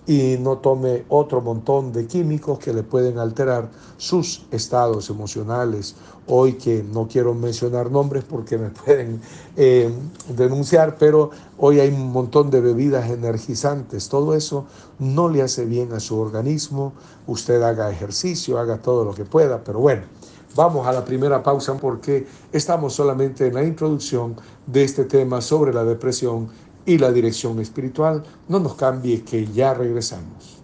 y 0.06 0.36
no 0.40 0.58
tome 0.58 1.04
otro 1.08 1.40
montón 1.40 1.92
de 1.92 2.06
químicos 2.06 2.58
que 2.58 2.72
le 2.72 2.82
pueden 2.82 3.18
alterar 3.18 3.70
sus 3.96 4.44
estados 4.50 5.08
emocionales. 5.08 5.94
Hoy 6.26 6.54
que 6.54 6.82
no 6.82 7.06
quiero 7.06 7.34
mencionar 7.34 7.90
nombres 7.90 8.24
porque 8.24 8.58
me 8.58 8.70
pueden 8.84 9.20
eh, 9.56 9.88
denunciar, 10.28 10.96
pero 10.98 11.30
hoy 11.58 11.80
hay 11.80 11.90
un 11.90 12.10
montón 12.10 12.50
de 12.50 12.60
bebidas 12.60 13.08
energizantes. 13.10 14.08
Todo 14.08 14.34
eso 14.34 14.66
no 14.98 15.28
le 15.28 15.42
hace 15.42 15.64
bien 15.64 15.92
a 15.92 16.00
su 16.00 16.18
organismo. 16.18 16.92
Usted 17.26 17.62
haga 17.62 17.90
ejercicio, 17.90 18.58
haga 18.58 18.78
todo 18.78 19.04
lo 19.04 19.14
que 19.14 19.24
pueda, 19.24 19.62
pero 19.62 19.78
bueno. 19.78 20.02
Vamos 20.54 20.86
a 20.86 20.92
la 20.92 21.04
primera 21.04 21.42
pausa 21.42 21.74
porque 21.74 22.26
estamos 22.52 22.94
solamente 22.94 23.46
en 23.46 23.54
la 23.54 23.62
introducción 23.62 24.36
de 24.66 24.84
este 24.84 25.04
tema 25.04 25.40
sobre 25.40 25.72
la 25.72 25.84
depresión 25.84 26.48
y 26.84 26.98
la 26.98 27.12
dirección 27.12 27.60
espiritual. 27.60 28.22
No 28.48 28.58
nos 28.58 28.74
cambie 28.74 29.22
que 29.22 29.46
ya 29.46 29.74
regresamos. 29.74 30.58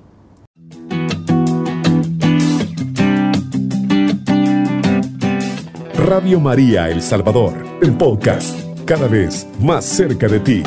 Radio 5.95 6.39
María 6.39 6.89
El 6.89 7.03
Salvador, 7.03 7.53
el 7.83 7.97
podcast, 7.97 8.57
cada 8.85 9.09
vez 9.09 9.47
más 9.61 9.85
cerca 9.85 10.29
de 10.29 10.41
ti. 10.41 10.63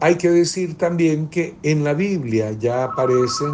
Hay 0.00 0.14
que 0.14 0.30
decir 0.30 0.78
también 0.78 1.26
que 1.26 1.56
en 1.64 1.82
la 1.82 1.92
Biblia 1.92 2.52
ya 2.52 2.84
aparecen 2.84 3.50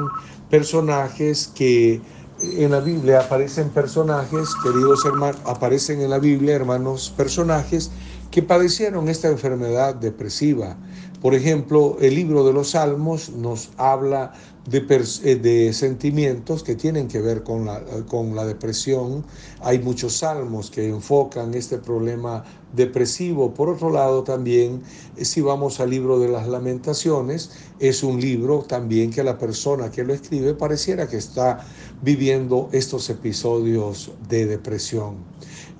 personajes 0.50 1.50
que 1.54 2.02
en 2.42 2.70
la 2.70 2.80
Biblia 2.80 3.20
aparecen 3.20 3.70
personajes, 3.70 4.50
queridos 4.62 5.06
hermanos, 5.06 5.40
aparecen 5.46 6.02
en 6.02 6.10
la 6.10 6.18
Biblia, 6.18 6.54
hermanos, 6.54 7.14
personajes 7.16 7.92
que 8.30 8.42
padecieron 8.42 9.08
esta 9.08 9.28
enfermedad 9.28 9.94
depresiva. 9.94 10.76
Por 11.24 11.34
ejemplo, 11.34 11.96
el 12.02 12.16
libro 12.16 12.44
de 12.44 12.52
los 12.52 12.72
Salmos 12.72 13.30
nos 13.30 13.70
habla 13.78 14.34
de, 14.68 14.84
eh, 15.24 15.72
sentimientos 15.72 16.62
que 16.62 16.74
tienen 16.74 17.08
que 17.08 17.18
ver 17.22 17.42
con 17.42 17.64
la, 17.64 17.82
con 18.06 18.36
la 18.36 18.44
depresión. 18.44 19.24
Hay 19.62 19.78
muchos 19.78 20.18
salmos 20.18 20.70
que 20.70 20.86
enfocan 20.86 21.54
este 21.54 21.78
problema 21.78 22.44
depresivo. 22.74 23.54
Por 23.54 23.70
otro 23.70 23.88
lado, 23.88 24.22
también, 24.22 24.82
eh, 25.16 25.24
si 25.24 25.40
vamos 25.40 25.80
al 25.80 25.88
libro 25.88 26.18
de 26.18 26.28
las 26.28 26.46
lamentaciones, 26.46 27.52
es 27.80 28.02
un 28.02 28.20
libro 28.20 28.58
también 28.58 29.10
que 29.10 29.24
la 29.24 29.38
persona 29.38 29.90
que 29.90 30.04
lo 30.04 30.12
escribe 30.12 30.52
pareciera 30.52 31.08
que 31.08 31.16
está 31.16 31.64
viviendo 32.02 32.68
estos 32.72 33.08
episodios 33.08 34.12
de 34.28 34.44
depresión. 34.44 35.14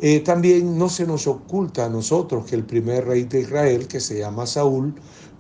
Eh, 0.01 0.21
también 0.21 0.77
no 0.79 0.89
se 0.89 1.07
nos 1.07 1.27
oculta 1.27 1.87
a 1.87 1.89
nosotros 1.89 2.47
que 2.47 2.57
el 2.57 2.65
primer 2.65 3.07
rey 3.07 3.25
de 3.25 3.41
Israel, 3.41 3.87
que 3.87 4.01
se 4.01 4.19
llama 4.19 4.47
Saúl, 4.47 4.95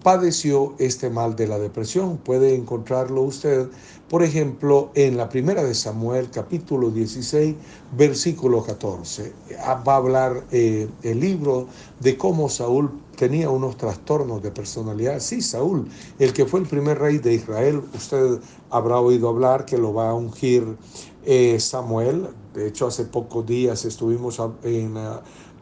padeció 0.04 0.74
este 0.78 1.08
mal 1.08 1.34
de 1.34 1.48
la 1.48 1.58
depresión. 1.58 2.18
Puede 2.18 2.54
encontrarlo 2.54 3.22
usted, 3.22 3.68
por 4.10 4.22
ejemplo, 4.22 4.90
en 4.94 5.16
la 5.16 5.30
primera 5.30 5.64
de 5.64 5.74
Samuel, 5.74 6.28
capítulo 6.30 6.90
16, 6.90 7.56
versículo 7.96 8.62
14. 8.62 9.32
Ah, 9.64 9.82
va 9.82 9.94
a 9.94 9.96
hablar 9.96 10.44
eh, 10.52 10.88
el 11.02 11.20
libro 11.20 11.68
de 12.00 12.18
cómo 12.18 12.50
Saúl 12.50 13.00
tenía 13.16 13.48
unos 13.48 13.78
trastornos 13.78 14.42
de 14.42 14.50
personalidad. 14.50 15.20
Sí, 15.20 15.40
Saúl, 15.40 15.88
el 16.18 16.34
que 16.34 16.44
fue 16.44 16.60
el 16.60 16.66
primer 16.66 16.98
rey 16.98 17.16
de 17.16 17.32
Israel, 17.32 17.80
usted 17.94 18.40
habrá 18.68 19.00
oído 19.00 19.30
hablar 19.30 19.64
que 19.64 19.78
lo 19.78 19.94
va 19.94 20.10
a 20.10 20.14
ungir 20.14 20.76
eh, 21.24 21.58
Samuel. 21.58 22.28
De 22.52 22.68
hecho, 22.68 22.86
hace 22.86 23.06
pocos 23.06 23.46
días 23.46 23.86
estuvimos 23.86 24.38
en 24.64 24.98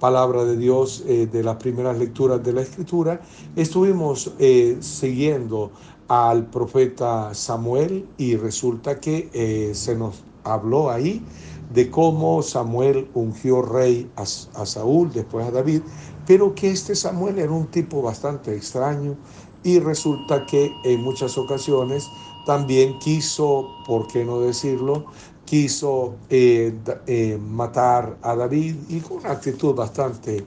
palabra 0.02 0.44
de 0.44 0.56
Dios 0.56 1.04
eh, 1.06 1.28
de 1.30 1.44
las 1.44 1.58
primeras 1.58 1.96
lecturas 1.96 2.42
de 2.42 2.52
la 2.52 2.62
Escritura, 2.62 3.20
estuvimos 3.54 4.32
eh, 4.40 4.78
siguiendo 4.80 5.70
al 6.08 6.46
profeta 6.46 7.32
Samuel 7.34 8.08
y 8.18 8.34
resulta 8.34 8.98
que 8.98 9.30
eh, 9.32 9.70
se 9.76 9.94
nos 9.94 10.24
habló 10.42 10.90
ahí 10.90 11.24
de 11.72 11.88
cómo 11.88 12.42
Samuel 12.42 13.10
ungió 13.14 13.62
rey 13.62 14.10
a, 14.16 14.22
a 14.22 14.66
Saúl, 14.66 15.12
después 15.12 15.46
a 15.46 15.52
David, 15.52 15.82
pero 16.26 16.52
que 16.52 16.72
este 16.72 16.96
Samuel 16.96 17.38
era 17.38 17.52
un 17.52 17.68
tipo 17.68 18.02
bastante 18.02 18.56
extraño 18.56 19.14
y 19.62 19.78
resulta 19.78 20.46
que 20.46 20.72
en 20.82 21.00
muchas 21.00 21.38
ocasiones 21.38 22.08
también 22.44 22.98
quiso, 22.98 23.68
por 23.86 24.08
qué 24.08 24.24
no 24.24 24.40
decirlo, 24.40 25.04
quiso 25.52 26.16
eh, 26.30 26.72
eh, 27.06 27.36
matar 27.38 28.16
a 28.22 28.34
David 28.34 28.74
y 28.88 29.00
con 29.00 29.18
una 29.18 29.32
actitud 29.32 29.74
bastante 29.74 30.38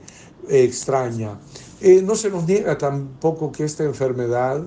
eh, 0.49 0.63
extraña. 0.63 1.37
no 2.01 2.15
se 2.15 2.31
nos 2.31 2.47
niega 2.47 2.75
tampoco 2.75 3.51
que 3.51 3.65
esta 3.65 3.83
enfermedad 3.83 4.63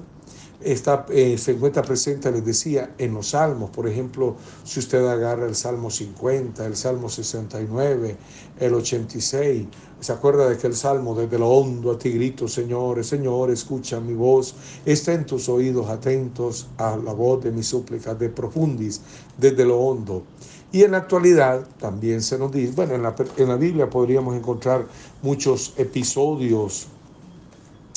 está, 0.61 1.07
se 1.09 1.53
encuentra 1.53 1.83
presente, 1.83 2.31
les 2.33 2.45
decía, 2.45 2.95
en 2.99 3.15
los 3.15 3.29
salmos. 3.29 3.71
Por 3.71 3.89
ejemplo, 3.89 4.37
si 4.65 4.81
usted 4.81 5.07
agarra 5.07 5.47
el 5.47 5.55
Salmo 5.55 5.91
50, 5.91 6.67
el 6.67 6.77
Salmo 6.77 7.09
69, 7.09 8.17
el 8.59 8.75
86, 8.75 9.67
se 10.01 10.13
acuerda 10.13 10.49
de 10.49 10.55
aquel 10.55 10.75
salmo, 10.75 11.15
desde 11.15 11.39
lo 11.39 11.49
hondo 11.49 11.91
a 11.91 11.99
ti 11.99 12.11
grito, 12.11 12.47
Señor, 12.47 13.05
Señor, 13.05 13.51
escucha 13.51 13.99
mi 14.01 14.15
voz, 14.15 14.55
está 14.87 15.13
en 15.13 15.27
tus 15.27 15.49
oídos 15.49 15.89
atentos 15.89 16.69
a 16.77 16.97
la 16.97 17.13
voz 17.13 17.43
de 17.43 17.51
mi 17.51 17.63
súplica, 17.65 18.15
de 18.15 18.29
profundis, 18.29 19.01
desde 19.37 19.65
lo 19.65 19.79
hondo. 19.79 20.23
Y 20.71 20.83
en 20.83 20.93
la 20.93 20.99
actualidad 20.99 21.67
también 21.79 22.23
se 22.23 22.39
nos 22.39 22.53
dice, 22.53 22.73
bueno, 22.77 22.95
en 22.95 23.03
la, 23.03 23.15
en 23.37 23.49
la 23.49 23.57
Biblia 23.57 23.91
podríamos 23.91 24.37
encontrar 24.37 24.87
muchos 25.23 25.75
episodios 25.79 26.89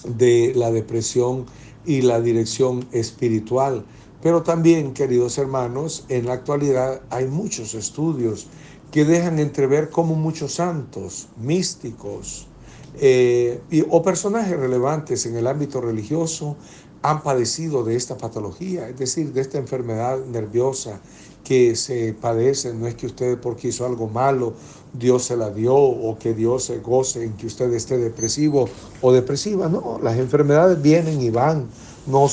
de 0.05 0.53
la 0.55 0.71
depresión 0.71 1.45
y 1.85 2.01
la 2.01 2.21
dirección 2.21 2.85
espiritual. 2.91 3.85
Pero 4.21 4.43
también, 4.43 4.93
queridos 4.93 5.37
hermanos, 5.37 6.05
en 6.09 6.27
la 6.27 6.33
actualidad 6.33 7.01
hay 7.09 7.25
muchos 7.25 7.73
estudios 7.73 8.47
que 8.91 9.05
dejan 9.05 9.39
entrever 9.39 9.89
cómo 9.89 10.15
muchos 10.15 10.53
santos, 10.55 11.29
místicos 11.37 12.47
eh, 12.99 13.61
o 13.89 14.03
personajes 14.03 14.59
relevantes 14.59 15.25
en 15.25 15.37
el 15.37 15.47
ámbito 15.47 15.79
religioso 15.79 16.57
han 17.01 17.23
padecido 17.23 17.83
de 17.83 17.95
esta 17.95 18.17
patología, 18.17 18.87
es 18.87 18.97
decir, 18.97 19.33
de 19.33 19.41
esta 19.41 19.57
enfermedad 19.57 20.23
nerviosa 20.25 21.01
que 21.43 21.75
se 21.75 22.13
padece. 22.13 22.73
No 22.73 22.85
es 22.85 22.95
que 22.95 23.07
usted 23.07 23.39
porque 23.39 23.69
hizo 23.69 23.85
algo 23.85 24.07
malo, 24.07 24.53
Dios 24.93 25.23
se 25.25 25.37
la 25.37 25.49
dio 25.49 25.75
o 25.75 26.17
que 26.19 26.33
Dios 26.33 26.65
se 26.65 26.79
goce 26.79 27.23
en 27.23 27.33
que 27.33 27.47
usted 27.47 27.71
esté 27.73 27.97
depresivo 27.97 28.69
o 29.01 29.11
depresiva. 29.11 29.69
No, 29.69 29.99
las 30.01 30.17
enfermedades 30.17 30.81
vienen 30.81 31.21
y 31.21 31.29
van, 31.29 31.69
no, 32.07 32.27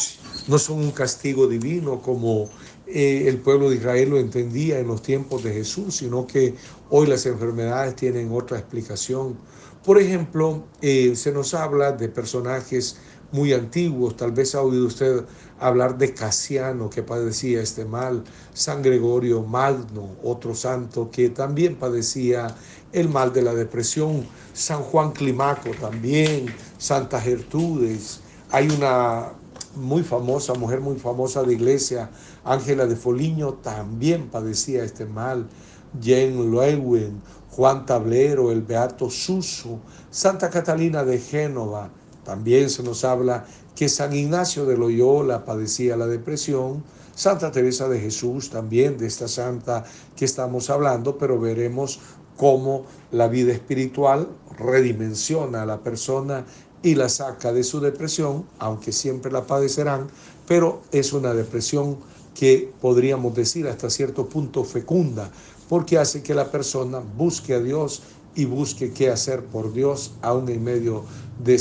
no 0.49 0.59
son 0.59 0.79
un 0.79 0.91
castigo 0.91 1.47
divino 1.47 2.01
como 2.03 2.49
eh, 2.87 3.29
el 3.29 3.39
pueblo 3.39 3.69
de 3.69 3.77
Israel 3.77 4.11
lo 4.11 4.19
entendía 4.19 4.79
en 4.79 4.87
los 4.87 5.03
tiempos 5.03 5.45
de 5.45 5.53
Jesús, 5.53 5.97
sino 5.97 6.27
que 6.27 6.55
hoy 6.89 7.07
las 7.07 7.27
enfermedades 7.27 7.95
tienen 7.97 8.33
otra 8.33 8.59
explicación. 8.59 9.37
Por 9.85 10.01
ejemplo, 10.01 10.65
eh, 10.81 11.15
se 11.15 11.31
nos 11.33 11.53
habla 11.53 11.93
de 11.93 12.09
personajes 12.09 12.97
muy 13.33 13.53
antiguos, 13.53 14.17
tal 14.17 14.33
vez 14.33 14.55
ha 14.55 14.63
oído 14.63 14.87
usted 14.87 15.25
hablar 15.61 15.99
de 15.99 16.15
Casiano 16.15 16.89
que 16.89 17.03
padecía 17.03 17.61
este 17.61 17.85
mal, 17.85 18.25
San 18.55 18.83
Gregorio 18.83 19.43
Magno, 19.43 20.17
otro 20.23 20.55
santo 20.55 21.11
que 21.11 21.31
también 21.31 21.77
padecía 21.77 22.55
el 22.93 23.09
mal 23.09 23.33
de 23.33 23.43
la 23.43 23.55
depresión, 23.55 24.27
San 24.53 24.83
Juan 24.83 25.13
Climaco 25.13 25.71
también, 25.81 26.47
Santa 26.79 27.21
Gertrudes, 27.21 28.21
hay 28.51 28.69
una 28.71 29.33
muy 29.77 30.03
famosa, 30.03 30.55
mujer 30.55 30.81
muy 30.81 30.97
famosa 30.97 31.43
de 31.43 31.55
iglesia, 31.55 32.11
Ángela 32.45 32.87
de 32.87 32.97
Foliño, 32.97 33.55
también 33.55 34.29
padecía 34.29 34.85
este 34.85 35.05
mal. 35.05 35.49
Jane 36.03 36.51
Lewin, 36.51 37.23
Juan 37.51 37.87
Tablero, 37.87 38.53
el 38.53 38.63
Beato 38.63 39.11
Suso, 39.11 39.81
Santa 40.11 40.51
Catalina 40.51 41.05
de 41.05 41.19
Génova. 41.19 41.91
También 42.29 42.69
se 42.69 42.83
nos 42.83 43.07
habla 43.07 43.47
que 43.75 43.89
San 43.89 44.13
Ignacio 44.13 44.67
de 44.67 44.77
Loyola 44.77 45.47
padecía 45.47 45.97
la 45.97 46.07
depresión, 46.07 46.85
Santa 47.15 47.51
Teresa 47.51 47.89
de 47.89 47.99
Jesús 47.99 48.51
también, 48.51 48.99
de 48.99 49.07
esta 49.07 49.29
santa 49.29 49.87
que 50.15 50.27
estamos 50.27 50.69
hablando, 50.69 51.17
pero 51.17 51.41
veremos 51.41 52.01
cómo 52.37 52.85
la 53.13 53.29
vida 53.29 53.55
espiritual 53.55 54.29
redimensiona 54.59 55.63
a 55.63 55.67
la 55.67 55.79
persona 55.79 56.45
y 56.83 56.97
la 56.97 57.09
saca 57.09 57.51
de 57.55 57.65
su 57.65 57.81
depresión, 57.81 58.45
aunque 58.59 58.93
siempre 58.93 59.33
la 59.33 59.47
padecerán, 59.47 60.09
pero 60.47 60.83
es 60.93 61.15
una 61.15 61.33
depresión 61.33 61.97
que 62.35 62.71
podríamos 62.83 63.35
decir 63.35 63.67
hasta 63.69 63.89
cierto 63.89 64.29
punto 64.29 64.65
fecunda, 64.65 65.31
porque 65.71 65.97
hace 65.97 66.23
que 66.23 66.35
la 66.35 66.51
persona 66.51 67.01
busque 67.17 67.55
a 67.55 67.61
Dios 67.61 68.03
y 68.35 68.45
busque 68.45 68.93
qué 68.93 69.09
hacer 69.09 69.45
por 69.47 69.73
Dios 69.73 70.13
aún 70.21 70.49
en 70.51 70.63
medio 70.63 71.05
de. 71.39 71.61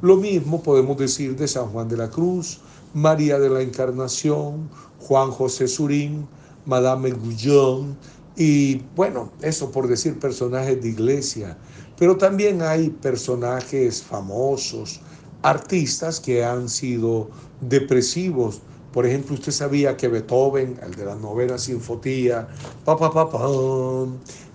Lo 0.00 0.16
mismo 0.16 0.62
podemos 0.62 0.96
decir 0.96 1.36
de 1.36 1.46
San 1.46 1.66
Juan 1.66 1.88
de 1.88 1.96
la 1.96 2.10
Cruz, 2.10 2.60
María 2.94 3.38
de 3.38 3.48
la 3.48 3.62
Encarnación, 3.62 4.68
Juan 5.00 5.30
José 5.30 5.68
Surín, 5.68 6.26
Madame 6.66 7.12
Guillón, 7.12 7.96
y 8.36 8.82
bueno, 8.96 9.30
eso 9.42 9.70
por 9.70 9.88
decir 9.88 10.18
personajes 10.18 10.82
de 10.82 10.88
iglesia, 10.88 11.56
pero 11.98 12.16
también 12.16 12.62
hay 12.62 12.90
personajes 12.90 14.02
famosos, 14.02 15.00
artistas 15.42 16.18
que 16.18 16.44
han 16.44 16.68
sido 16.68 17.28
depresivos. 17.60 18.62
Por 18.92 19.06
ejemplo, 19.06 19.34
usted 19.34 19.52
sabía 19.52 19.96
que 19.96 20.08
Beethoven, 20.08 20.78
el 20.82 20.94
de 20.94 21.04
la 21.04 21.14
novena 21.14 21.58
sinfonía, 21.58 22.48
pa, 22.84 22.96
pa, 22.96 23.12
pa, 23.12 23.30
pa, 23.30 23.46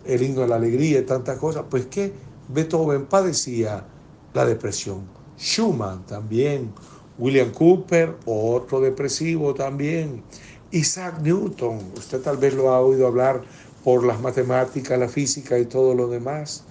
el 0.05 0.21
himno 0.21 0.41
de 0.41 0.47
la 0.47 0.55
alegría 0.55 0.99
y 0.99 1.05
tantas 1.05 1.37
cosas, 1.37 1.65
pues 1.69 1.85
que 1.85 2.13
Beethoven 2.49 3.05
padecía 3.05 3.85
la 4.33 4.45
depresión. 4.45 5.07
Schumann 5.37 6.05
también, 6.05 6.73
William 7.17 7.51
Cooper, 7.51 8.15
otro 8.25 8.79
depresivo 8.79 9.53
también. 9.53 10.23
Isaac 10.71 11.21
Newton, 11.21 11.79
usted 11.97 12.21
tal 12.21 12.37
vez 12.37 12.53
lo 12.53 12.69
ha 12.69 12.81
oído 12.81 13.07
hablar 13.07 13.41
por 13.83 14.03
las 14.03 14.19
matemáticas, 14.19 14.99
la 14.99 15.07
física 15.07 15.57
y 15.57 15.65
todo 15.65 15.93
lo 15.93 16.07
demás. 16.07 16.63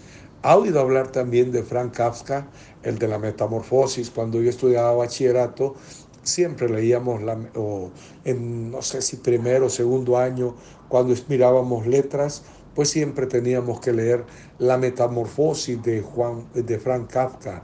Ha 0.42 0.57
oído 0.57 0.81
hablar 0.81 1.11
también 1.11 1.51
de 1.51 1.62
Frank 1.62 1.95
Kafka, 1.95 2.47
el 2.83 2.99
de 2.99 3.09
la 3.09 3.19
metamorfosis. 3.19 4.11
Cuando 4.11 4.40
yo 4.40 4.51
estudiaba 4.51 4.92
bachillerato, 4.95 5.75
siempre 6.23 6.69
leíamos, 6.69 7.21
o 7.55 7.90
en 8.25 8.71
no 8.71 8.83
sé 8.83 9.01
si 9.03 9.16
primero 9.16 9.66
o 9.66 9.71
segundo 9.71 10.19
año, 10.19 10.55
cuando 10.88 11.14
mirábamos 11.29 11.87
letras, 11.87 12.45
pues 12.75 12.90
siempre 12.90 13.27
teníamos 13.27 13.81
que 13.81 13.92
leer 13.92 14.25
la 14.59 14.79
metamorfosis 14.79 15.83
de, 15.83 16.03
Juan, 16.03 16.47
de 16.55 16.79
Frank 16.79 17.11
Kafka. 17.11 17.62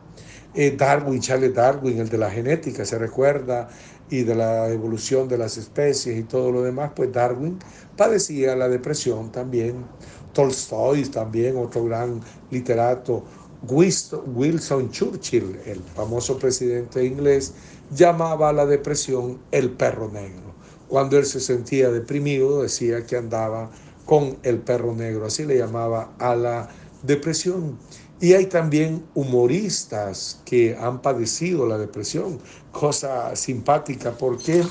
Eh, 0.54 0.74
Darwin, 0.76 1.20
Charles 1.20 1.54
Darwin, 1.54 1.98
el 1.98 2.08
de 2.08 2.18
la 2.18 2.30
genética, 2.30 2.84
se 2.84 2.98
recuerda, 2.98 3.68
y 4.12 4.24
de 4.24 4.34
la 4.34 4.68
evolución 4.68 5.26
de 5.26 5.38
las 5.38 5.56
especies 5.56 6.18
y 6.18 6.24
todo 6.24 6.52
lo 6.52 6.62
demás, 6.62 6.92
pues 6.94 7.10
Darwin 7.10 7.58
padecía 7.96 8.54
la 8.54 8.68
depresión 8.68 9.32
también. 9.32 9.86
Tolstoy 10.34 11.04
también, 11.04 11.56
otro 11.56 11.84
gran 11.84 12.20
literato. 12.50 13.24
Wilson 13.66 14.90
Churchill, 14.90 15.58
el 15.64 15.80
famoso 15.80 16.38
presidente 16.38 17.04
inglés, 17.06 17.54
llamaba 17.90 18.50
a 18.50 18.52
la 18.52 18.66
depresión 18.66 19.38
el 19.50 19.70
perro 19.70 20.10
negro. 20.10 20.52
Cuando 20.88 21.16
él 21.16 21.24
se 21.24 21.40
sentía 21.40 21.90
deprimido, 21.90 22.62
decía 22.62 23.06
que 23.06 23.16
andaba 23.16 23.70
con 24.04 24.36
el 24.42 24.58
perro 24.58 24.94
negro, 24.94 25.24
así 25.26 25.46
le 25.46 25.56
llamaba 25.56 26.12
a 26.18 26.34
la 26.34 26.68
depresión. 27.02 27.78
Y 28.20 28.34
hay 28.34 28.46
también 28.46 29.04
humoristas 29.14 30.40
que 30.44 30.76
han 30.76 31.02
padecido 31.02 31.66
la 31.66 31.76
depresión, 31.76 32.38
cosa 32.70 33.34
simpática 33.34 34.12
porque 34.12 34.64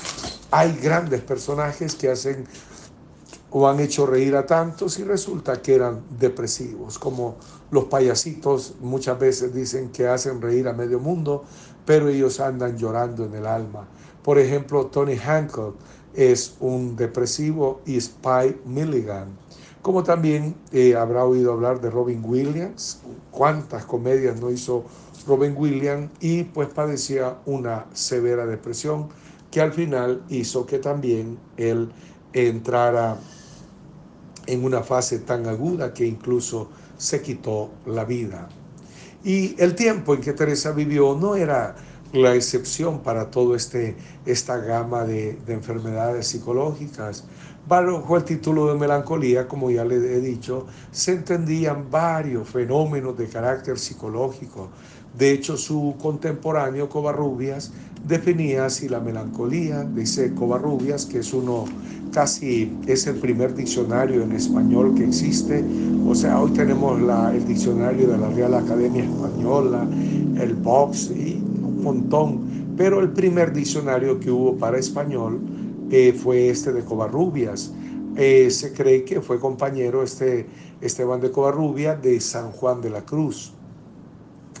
hay 0.50 0.72
grandes 0.82 1.20
personajes 1.20 1.94
que 1.94 2.08
hacen 2.08 2.46
o 3.50 3.68
han 3.68 3.80
hecho 3.80 4.06
reír 4.06 4.34
a 4.36 4.46
tantos 4.46 4.98
y 4.98 5.04
resulta 5.04 5.60
que 5.60 5.74
eran 5.74 6.02
depresivos, 6.18 6.98
como 6.98 7.36
los 7.70 7.84
payasitos 7.84 8.76
muchas 8.80 9.18
veces 9.18 9.54
dicen 9.54 9.90
que 9.90 10.08
hacen 10.08 10.40
reír 10.40 10.66
a 10.68 10.72
medio 10.72 10.98
mundo, 10.98 11.44
pero 11.84 12.08
ellos 12.08 12.40
andan 12.40 12.78
llorando 12.78 13.26
en 13.26 13.34
el 13.34 13.46
alma. 13.46 13.86
Por 14.22 14.38
ejemplo, 14.38 14.86
Tony 14.86 15.16
Hancock 15.16 15.76
es 16.14 16.54
un 16.60 16.96
depresivo 16.96 17.82
y 17.84 18.00
Spy 18.00 18.60
Milligan 18.64 19.41
como 19.82 20.04
también 20.04 20.54
eh, 20.70 20.94
habrá 20.94 21.24
oído 21.24 21.52
hablar 21.52 21.80
de 21.80 21.90
Robin 21.90 22.22
Williams, 22.24 23.00
cuántas 23.32 23.84
comedias 23.84 24.40
no 24.40 24.50
hizo 24.50 24.84
Robin 25.26 25.54
Williams 25.56 26.10
y 26.20 26.44
pues 26.44 26.68
padecía 26.68 27.38
una 27.46 27.86
severa 27.92 28.46
depresión 28.46 29.08
que 29.50 29.60
al 29.60 29.72
final 29.72 30.22
hizo 30.28 30.66
que 30.66 30.78
también 30.78 31.38
él 31.56 31.92
entrara 32.32 33.18
en 34.46 34.64
una 34.64 34.82
fase 34.82 35.18
tan 35.18 35.46
aguda 35.46 35.92
que 35.92 36.06
incluso 36.06 36.70
se 36.96 37.20
quitó 37.20 37.70
la 37.86 38.04
vida. 38.04 38.48
Y 39.24 39.60
el 39.60 39.74
tiempo 39.74 40.14
en 40.14 40.20
que 40.20 40.32
Teresa 40.32 40.72
vivió 40.72 41.16
no 41.16 41.36
era 41.36 41.76
la 42.12 42.34
excepción 42.34 43.00
para 43.00 43.30
toda 43.30 43.56
este, 43.56 43.96
esta 44.26 44.58
gama 44.58 45.04
de, 45.04 45.34
de 45.46 45.54
enfermedades 45.54 46.26
psicológicas. 46.28 47.24
Bajo 47.72 48.18
el 48.18 48.24
título 48.24 48.66
de 48.66 48.78
melancolía, 48.78 49.48
como 49.48 49.70
ya 49.70 49.82
le 49.82 49.94
he 49.94 50.20
dicho, 50.20 50.66
se 50.90 51.12
entendían 51.12 51.90
varios 51.90 52.46
fenómenos 52.46 53.16
de 53.16 53.26
carácter 53.28 53.78
psicológico. 53.78 54.68
De 55.16 55.32
hecho, 55.32 55.56
su 55.56 55.94
contemporáneo 55.98 56.90
Covarrubias 56.90 57.72
definía 58.06 58.66
así 58.66 58.90
la 58.90 59.00
melancolía, 59.00 59.84
dice 59.84 60.34
Covarrubias, 60.34 61.06
que 61.06 61.20
es 61.20 61.32
uno 61.32 61.64
casi, 62.12 62.76
es 62.86 63.06
el 63.06 63.16
primer 63.16 63.54
diccionario 63.54 64.22
en 64.22 64.32
español 64.32 64.94
que 64.94 65.04
existe. 65.04 65.64
O 66.06 66.14
sea, 66.14 66.42
hoy 66.42 66.50
tenemos 66.50 67.00
la, 67.00 67.34
el 67.34 67.46
diccionario 67.46 68.06
de 68.06 68.18
la 68.18 68.28
Real 68.28 68.52
Academia 68.52 69.04
Española, 69.04 69.86
el 70.38 70.56
Box 70.56 71.10
y 71.10 71.42
un 71.42 71.82
montón, 71.82 72.74
pero 72.76 73.00
el 73.00 73.12
primer 73.12 73.50
diccionario 73.54 74.20
que 74.20 74.30
hubo 74.30 74.58
para 74.58 74.76
español 74.76 75.40
fue 76.22 76.48
este 76.48 76.72
de 76.72 76.84
Covarrubias. 76.84 77.72
Eh, 78.16 78.50
se 78.50 78.72
cree 78.72 79.04
que 79.04 79.20
fue 79.20 79.40
compañero 79.40 80.02
este 80.02 80.46
Esteban 80.80 81.20
de 81.20 81.30
Covarrubias 81.30 82.02
de 82.02 82.20
San 82.20 82.50
Juan 82.52 82.80
de 82.80 82.90
la 82.90 83.02
Cruz, 83.02 83.52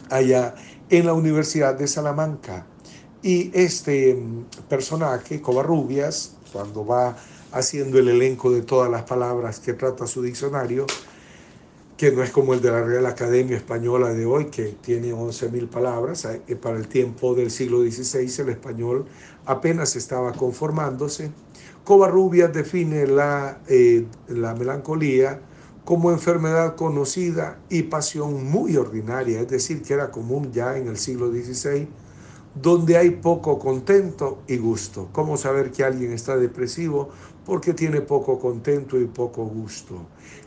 allá 0.08 0.54
en 0.88 1.06
la 1.06 1.12
Universidad 1.14 1.74
de 1.74 1.86
Salamanca. 1.86 2.66
Y 3.22 3.50
este 3.54 4.14
mm, 4.14 4.68
personaje, 4.68 5.40
Covarrubias, 5.40 6.36
cuando 6.52 6.86
va 6.86 7.16
haciendo 7.52 7.98
el 7.98 8.08
elenco 8.08 8.50
de 8.50 8.62
todas 8.62 8.90
las 8.90 9.02
palabras 9.02 9.60
que 9.60 9.74
trata 9.74 10.06
su 10.06 10.22
diccionario, 10.22 10.86
que 12.02 12.10
no 12.10 12.24
es 12.24 12.32
como 12.32 12.52
el 12.52 12.60
de 12.60 12.72
la 12.72 12.82
Real 12.82 13.06
Academia 13.06 13.56
Española 13.56 14.12
de 14.12 14.26
hoy, 14.26 14.46
que 14.46 14.74
tiene 14.80 15.14
11.000 15.14 15.68
palabras. 15.68 16.24
Eh, 16.24 16.56
para 16.56 16.76
el 16.76 16.88
tiempo 16.88 17.32
del 17.36 17.48
siglo 17.52 17.80
XVI 17.80 18.42
el 18.42 18.48
español 18.48 19.06
apenas 19.46 19.94
estaba 19.94 20.32
conformándose. 20.32 21.30
Covarrubias 21.84 22.52
define 22.52 23.06
la, 23.06 23.60
eh, 23.68 24.04
la 24.26 24.52
melancolía 24.52 25.42
como 25.84 26.10
enfermedad 26.10 26.74
conocida 26.74 27.60
y 27.70 27.84
pasión 27.84 28.50
muy 28.50 28.76
ordinaria, 28.76 29.40
es 29.40 29.46
decir, 29.46 29.80
que 29.82 29.94
era 29.94 30.10
común 30.10 30.50
ya 30.50 30.76
en 30.76 30.88
el 30.88 30.96
siglo 30.96 31.30
XVI, 31.30 31.86
donde 32.60 32.96
hay 32.96 33.10
poco 33.10 33.60
contento 33.60 34.42
y 34.48 34.56
gusto. 34.56 35.08
¿Cómo 35.12 35.36
saber 35.36 35.70
que 35.70 35.84
alguien 35.84 36.10
está 36.10 36.36
depresivo? 36.36 37.10
Porque 37.46 37.74
tiene 37.74 38.00
poco 38.00 38.40
contento 38.40 38.98
y 39.00 39.04
poco 39.04 39.44
gusto 39.44 40.04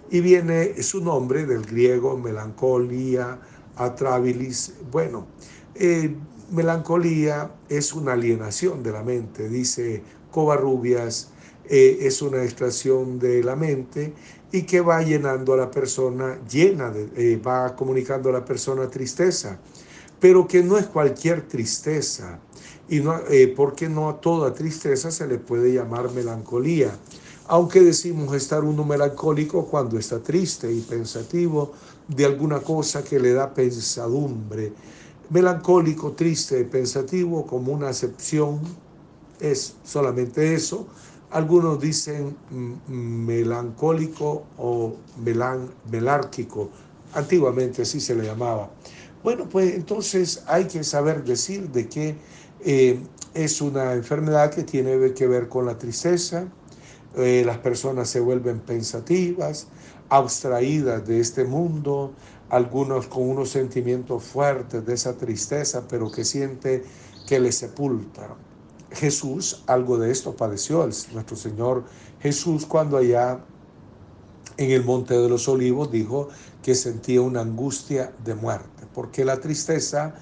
y 0.09 0.21
viene 0.21 0.81
su 0.83 1.03
nombre 1.03 1.45
del 1.45 1.63
griego 1.63 2.17
melancolía, 2.17 3.39
atrabilis. 3.75 4.73
Bueno, 4.91 5.27
eh, 5.73 6.15
melancolía 6.51 7.51
es 7.69 7.93
una 7.93 8.13
alienación 8.13 8.83
de 8.83 8.91
la 8.91 9.03
mente, 9.03 9.49
dice 9.49 10.03
Covarrubias, 10.31 11.31
eh, 11.67 11.97
es 12.01 12.21
una 12.21 12.43
extracción 12.43 13.17
de 13.17 13.43
la 13.43 13.55
mente 13.55 14.13
y 14.51 14.63
que 14.63 14.81
va 14.81 15.01
llenando 15.01 15.53
a 15.53 15.57
la 15.57 15.71
persona, 15.71 16.39
llena, 16.47 16.91
de, 16.91 17.09
eh, 17.15 17.37
va 17.37 17.75
comunicando 17.75 18.29
a 18.29 18.33
la 18.33 18.45
persona 18.45 18.87
tristeza, 18.89 19.59
pero 20.19 20.47
que 20.47 20.63
no 20.63 20.77
es 20.77 20.85
cualquier 20.85 21.47
tristeza, 21.47 22.39
y 22.87 22.99
no, 22.99 23.19
porque 23.55 23.89
no 23.89 24.09
a 24.09 24.21
toda 24.21 24.53
tristeza 24.53 25.09
se 25.09 25.25
le 25.25 25.39
puede 25.39 25.73
llamar 25.73 26.11
melancolía 26.11 26.91
aunque 27.47 27.81
decimos 27.81 28.35
estar 28.35 28.63
uno 28.63 28.83
melancólico 28.83 29.65
cuando 29.65 29.99
está 29.99 30.19
triste 30.19 30.71
y 30.71 30.81
pensativo 30.81 31.73
de 32.07 32.25
alguna 32.25 32.59
cosa 32.59 33.03
que 33.03 33.19
le 33.19 33.33
da 33.33 33.53
pensadumbre. 33.53 34.73
Melancólico, 35.29 36.11
triste 36.11 36.63
pensativo 36.65 37.45
como 37.45 37.71
una 37.71 37.89
acepción 37.89 38.61
es 39.39 39.75
solamente 39.83 40.53
eso. 40.53 40.87
Algunos 41.31 41.79
dicen 41.79 42.35
mm, 42.49 42.91
melancólico 42.91 44.43
o 44.57 44.95
melan, 45.23 45.69
melárquico. 45.91 46.69
Antiguamente 47.13 47.81
así 47.81 47.99
se 47.99 48.15
le 48.15 48.23
llamaba. 48.23 48.69
Bueno, 49.23 49.49
pues 49.49 49.73
entonces 49.73 50.43
hay 50.47 50.65
que 50.65 50.83
saber 50.83 51.23
decir 51.23 51.69
de 51.71 51.89
que 51.89 52.15
eh, 52.61 52.99
es 53.33 53.61
una 53.61 53.93
enfermedad 53.93 54.51
que 54.51 54.63
tiene 54.63 55.13
que 55.13 55.27
ver 55.27 55.49
con 55.49 55.65
la 55.65 55.77
tristeza, 55.77 56.47
eh, 57.17 57.43
las 57.45 57.57
personas 57.59 58.09
se 58.09 58.19
vuelven 58.19 58.59
pensativas, 58.59 59.67
abstraídas 60.09 61.05
de 61.07 61.19
este 61.19 61.45
mundo, 61.45 62.13
algunos 62.49 63.07
con 63.07 63.29
unos 63.29 63.49
sentimientos 63.49 64.23
fuertes 64.23 64.85
de 64.85 64.93
esa 64.93 65.17
tristeza, 65.17 65.83
pero 65.87 66.11
que 66.11 66.23
siente 66.23 66.83
que 67.27 67.39
le 67.39 67.51
sepulta. 67.51 68.35
Jesús 68.91 69.63
algo 69.67 69.97
de 69.97 70.11
esto 70.11 70.35
padeció, 70.35 70.87
nuestro 71.13 71.35
Señor 71.35 71.83
Jesús 72.21 72.65
cuando 72.65 72.97
allá 72.97 73.39
en 74.57 74.71
el 74.71 74.83
Monte 74.83 75.13
de 75.15 75.27
los 75.27 75.47
Olivos 75.47 75.91
dijo 75.91 76.29
que 76.63 76.75
sentía 76.75 77.21
una 77.21 77.41
angustia 77.41 78.13
de 78.23 78.35
muerte, 78.35 78.87
porque 78.93 79.25
la 79.25 79.39
tristeza 79.39 80.15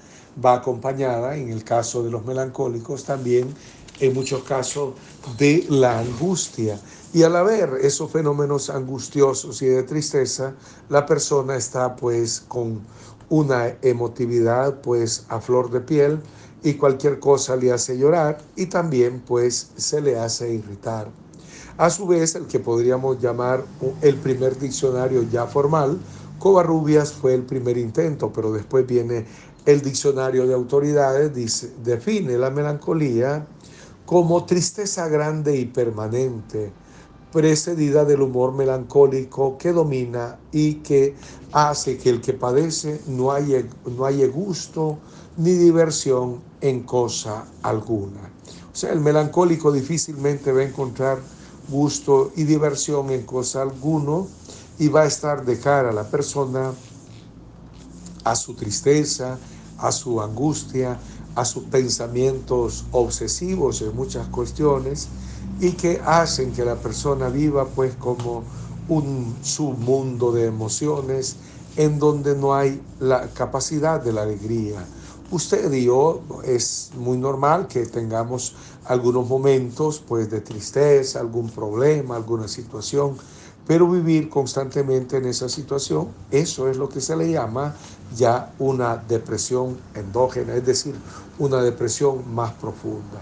va 0.44 0.54
acompañada, 0.54 1.36
en 1.36 1.50
el 1.50 1.62
caso 1.64 2.02
de 2.02 2.10
los 2.10 2.24
melancólicos, 2.24 3.04
también 3.04 3.54
en 4.00 4.14
muchos 4.14 4.42
casos 4.44 4.94
de 5.38 5.66
la 5.68 5.98
angustia. 5.98 6.80
Y 7.12 7.22
al 7.22 7.36
haber 7.36 7.78
esos 7.82 8.10
fenómenos 8.10 8.70
angustiosos 8.70 9.62
y 9.62 9.66
de 9.66 9.84
tristeza, 9.84 10.54
la 10.88 11.06
persona 11.06 11.56
está 11.56 11.94
pues 11.94 12.42
con 12.48 12.80
una 13.28 13.76
emotividad 13.82 14.80
pues 14.80 15.24
a 15.28 15.40
flor 15.40 15.70
de 15.70 15.80
piel 15.80 16.20
y 16.62 16.74
cualquier 16.74 17.20
cosa 17.20 17.56
le 17.56 17.72
hace 17.72 17.96
llorar 17.96 18.38
y 18.56 18.66
también 18.66 19.22
pues 19.26 19.70
se 19.76 20.00
le 20.00 20.18
hace 20.18 20.52
irritar. 20.52 21.08
A 21.76 21.90
su 21.90 22.06
vez, 22.06 22.34
el 22.36 22.46
que 22.46 22.60
podríamos 22.60 23.20
llamar 23.20 23.64
el 24.00 24.16
primer 24.16 24.58
diccionario 24.58 25.24
ya 25.24 25.46
formal, 25.46 25.98
Covarrubias 26.38 27.12
fue 27.12 27.34
el 27.34 27.42
primer 27.42 27.78
intento, 27.78 28.32
pero 28.32 28.52
después 28.52 28.86
viene 28.86 29.26
el 29.66 29.82
diccionario 29.82 30.46
de 30.46 30.54
autoridades, 30.54 31.32
define 31.82 32.38
la 32.38 32.50
melancolía 32.50 33.46
como 34.06 34.44
tristeza 34.44 35.08
grande 35.08 35.56
y 35.56 35.64
permanente, 35.66 36.72
precedida 37.32 38.04
del 38.04 38.22
humor 38.22 38.52
melancólico 38.52 39.58
que 39.58 39.72
domina 39.72 40.38
y 40.52 40.74
que 40.76 41.16
hace 41.52 41.98
que 41.98 42.10
el 42.10 42.20
que 42.20 42.32
padece 42.32 43.00
no 43.08 43.32
haya, 43.32 43.64
no 43.96 44.04
haya 44.04 44.26
gusto 44.28 44.98
ni 45.36 45.52
diversión 45.52 46.40
en 46.60 46.82
cosa 46.82 47.44
alguna. 47.62 48.20
O 48.72 48.76
sea, 48.76 48.92
el 48.92 49.00
melancólico 49.00 49.72
difícilmente 49.72 50.52
va 50.52 50.60
a 50.60 50.64
encontrar 50.64 51.18
gusto 51.68 52.32
y 52.36 52.44
diversión 52.44 53.10
en 53.10 53.22
cosa 53.22 53.62
alguno 53.62 54.28
y 54.78 54.88
va 54.88 55.02
a 55.02 55.06
estar 55.06 55.44
de 55.44 55.58
cara 55.58 55.90
a 55.90 55.92
la 55.92 56.04
persona, 56.04 56.72
a 58.24 58.36
su 58.36 58.54
tristeza, 58.54 59.38
a 59.78 59.92
su 59.92 60.20
angustia, 60.20 60.98
a 61.34 61.44
sus 61.44 61.64
pensamientos 61.64 62.84
obsesivos 62.92 63.82
en 63.82 63.94
muchas 63.94 64.28
cuestiones 64.28 65.08
y 65.60 65.72
que 65.72 66.00
hacen 66.04 66.52
que 66.52 66.64
la 66.64 66.76
persona 66.76 67.28
viva 67.28 67.66
pues 67.66 67.94
como 67.96 68.44
un 68.88 69.34
submundo 69.42 70.32
de 70.32 70.46
emociones 70.46 71.36
en 71.76 71.98
donde 71.98 72.36
no 72.36 72.54
hay 72.54 72.80
la 73.00 73.28
capacidad 73.28 74.00
de 74.00 74.12
la 74.12 74.22
alegría. 74.22 74.84
Usted 75.30 75.72
y 75.72 75.84
yo 75.84 76.20
es 76.44 76.90
muy 76.96 77.16
normal 77.16 77.66
que 77.66 77.86
tengamos 77.86 78.54
algunos 78.84 79.28
momentos 79.28 80.02
pues 80.06 80.30
de 80.30 80.40
tristeza, 80.40 81.18
algún 81.18 81.48
problema, 81.48 82.16
alguna 82.16 82.46
situación, 82.46 83.16
pero 83.66 83.88
vivir 83.88 84.28
constantemente 84.28 85.16
en 85.16 85.24
esa 85.24 85.48
situación, 85.48 86.08
eso 86.30 86.68
es 86.68 86.76
lo 86.76 86.88
que 86.88 87.00
se 87.00 87.16
le 87.16 87.32
llama 87.32 87.74
ya 88.14 88.54
una 88.58 88.96
depresión 88.96 89.78
endógena, 89.94 90.54
es 90.54 90.66
decir, 90.66 90.94
una 91.38 91.62
depresión 91.62 92.34
más 92.34 92.52
profunda. 92.52 93.20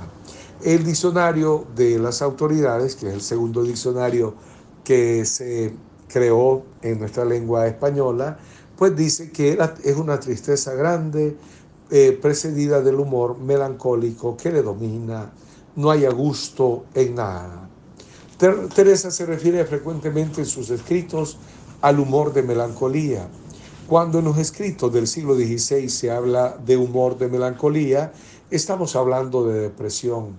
El 0.63 0.85
diccionario 0.85 1.67
de 1.75 1.99
las 1.99 2.23
autoridades, 2.23 2.95
que 2.95 3.09
es 3.09 3.15
el 3.15 3.23
segundo 3.23 3.63
diccionario 3.63 4.35
que 4.85 5.25
se 5.25 5.75
creó 6.09 6.63
en 6.83 7.01
nuestra 7.01 7.25
lengua 7.25 7.67
española, 7.67 8.39
pues 8.77 8.95
dice 8.97 9.31
que 9.31 9.59
es 9.85 9.97
una 9.97 10.21
tristeza 10.21 10.75
grande, 10.75 11.37
eh, 11.91 12.19
precedida 12.21 12.81
del 12.81 12.97
humor 12.97 13.39
melancólico 13.39 14.37
que 14.37 14.51
le 14.51 14.63
domina, 14.63 15.31
no 15.77 15.91
haya 15.91 16.11
gusto 16.11 16.85
en 16.95 17.15
nada. 17.15 17.69
Teresa 18.75 19.11
se 19.11 19.25
refiere 19.25 19.65
frecuentemente 19.65 20.41
en 20.41 20.47
sus 20.47 20.71
escritos 20.71 21.39
al 21.81 22.01
humor 22.01 22.33
de 22.33 22.43
melancolía. 22.43 23.29
Cuando 23.87 24.21
en 24.21 24.25
los 24.25 24.39
escritos 24.39 24.93
del 24.93 25.07
siglo 25.07 25.35
XVI 25.35 25.89
se 25.89 26.11
habla 26.11 26.57
de 26.65 26.77
humor 26.77 27.19
de 27.19 27.29
melancolía, 27.29 28.13
estamos 28.51 28.97
hablando 28.97 29.45
de 29.45 29.61
depresión. 29.61 30.37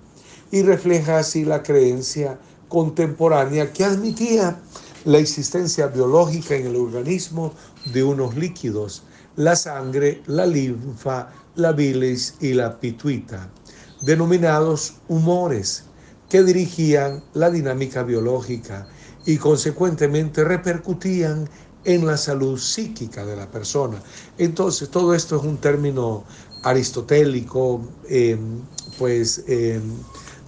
Y 0.51 0.63
refleja 0.63 1.19
así 1.19 1.43
la 1.43 1.61
creencia 1.61 2.39
contemporánea 2.69 3.71
que 3.71 3.83
admitía 3.83 4.59
la 5.05 5.17
existencia 5.17 5.87
biológica 5.87 6.55
en 6.55 6.67
el 6.67 6.75
organismo 6.77 7.53
de 7.93 8.03
unos 8.03 8.35
líquidos, 8.35 9.03
la 9.35 9.55
sangre, 9.55 10.23
la 10.25 10.45
linfa, 10.45 11.29
la 11.55 11.73
bilis 11.73 12.35
y 12.39 12.53
la 12.53 12.79
pituita, 12.79 13.51
denominados 14.01 14.95
humores, 15.07 15.83
que 16.29 16.43
dirigían 16.43 17.23
la 17.33 17.51
dinámica 17.51 18.03
biológica 18.03 18.87
y 19.25 19.37
consecuentemente 19.37 20.43
repercutían 20.43 21.47
en 21.85 22.05
la 22.05 22.17
salud 22.17 22.57
psíquica 22.57 23.25
de 23.25 23.35
la 23.35 23.49
persona. 23.49 24.01
Entonces, 24.37 24.89
todo 24.89 25.13
esto 25.13 25.37
es 25.37 25.43
un 25.43 25.57
término 25.57 26.23
aristotélico, 26.63 27.81
eh, 28.09 28.37
pues 28.97 29.43
eh, 29.47 29.81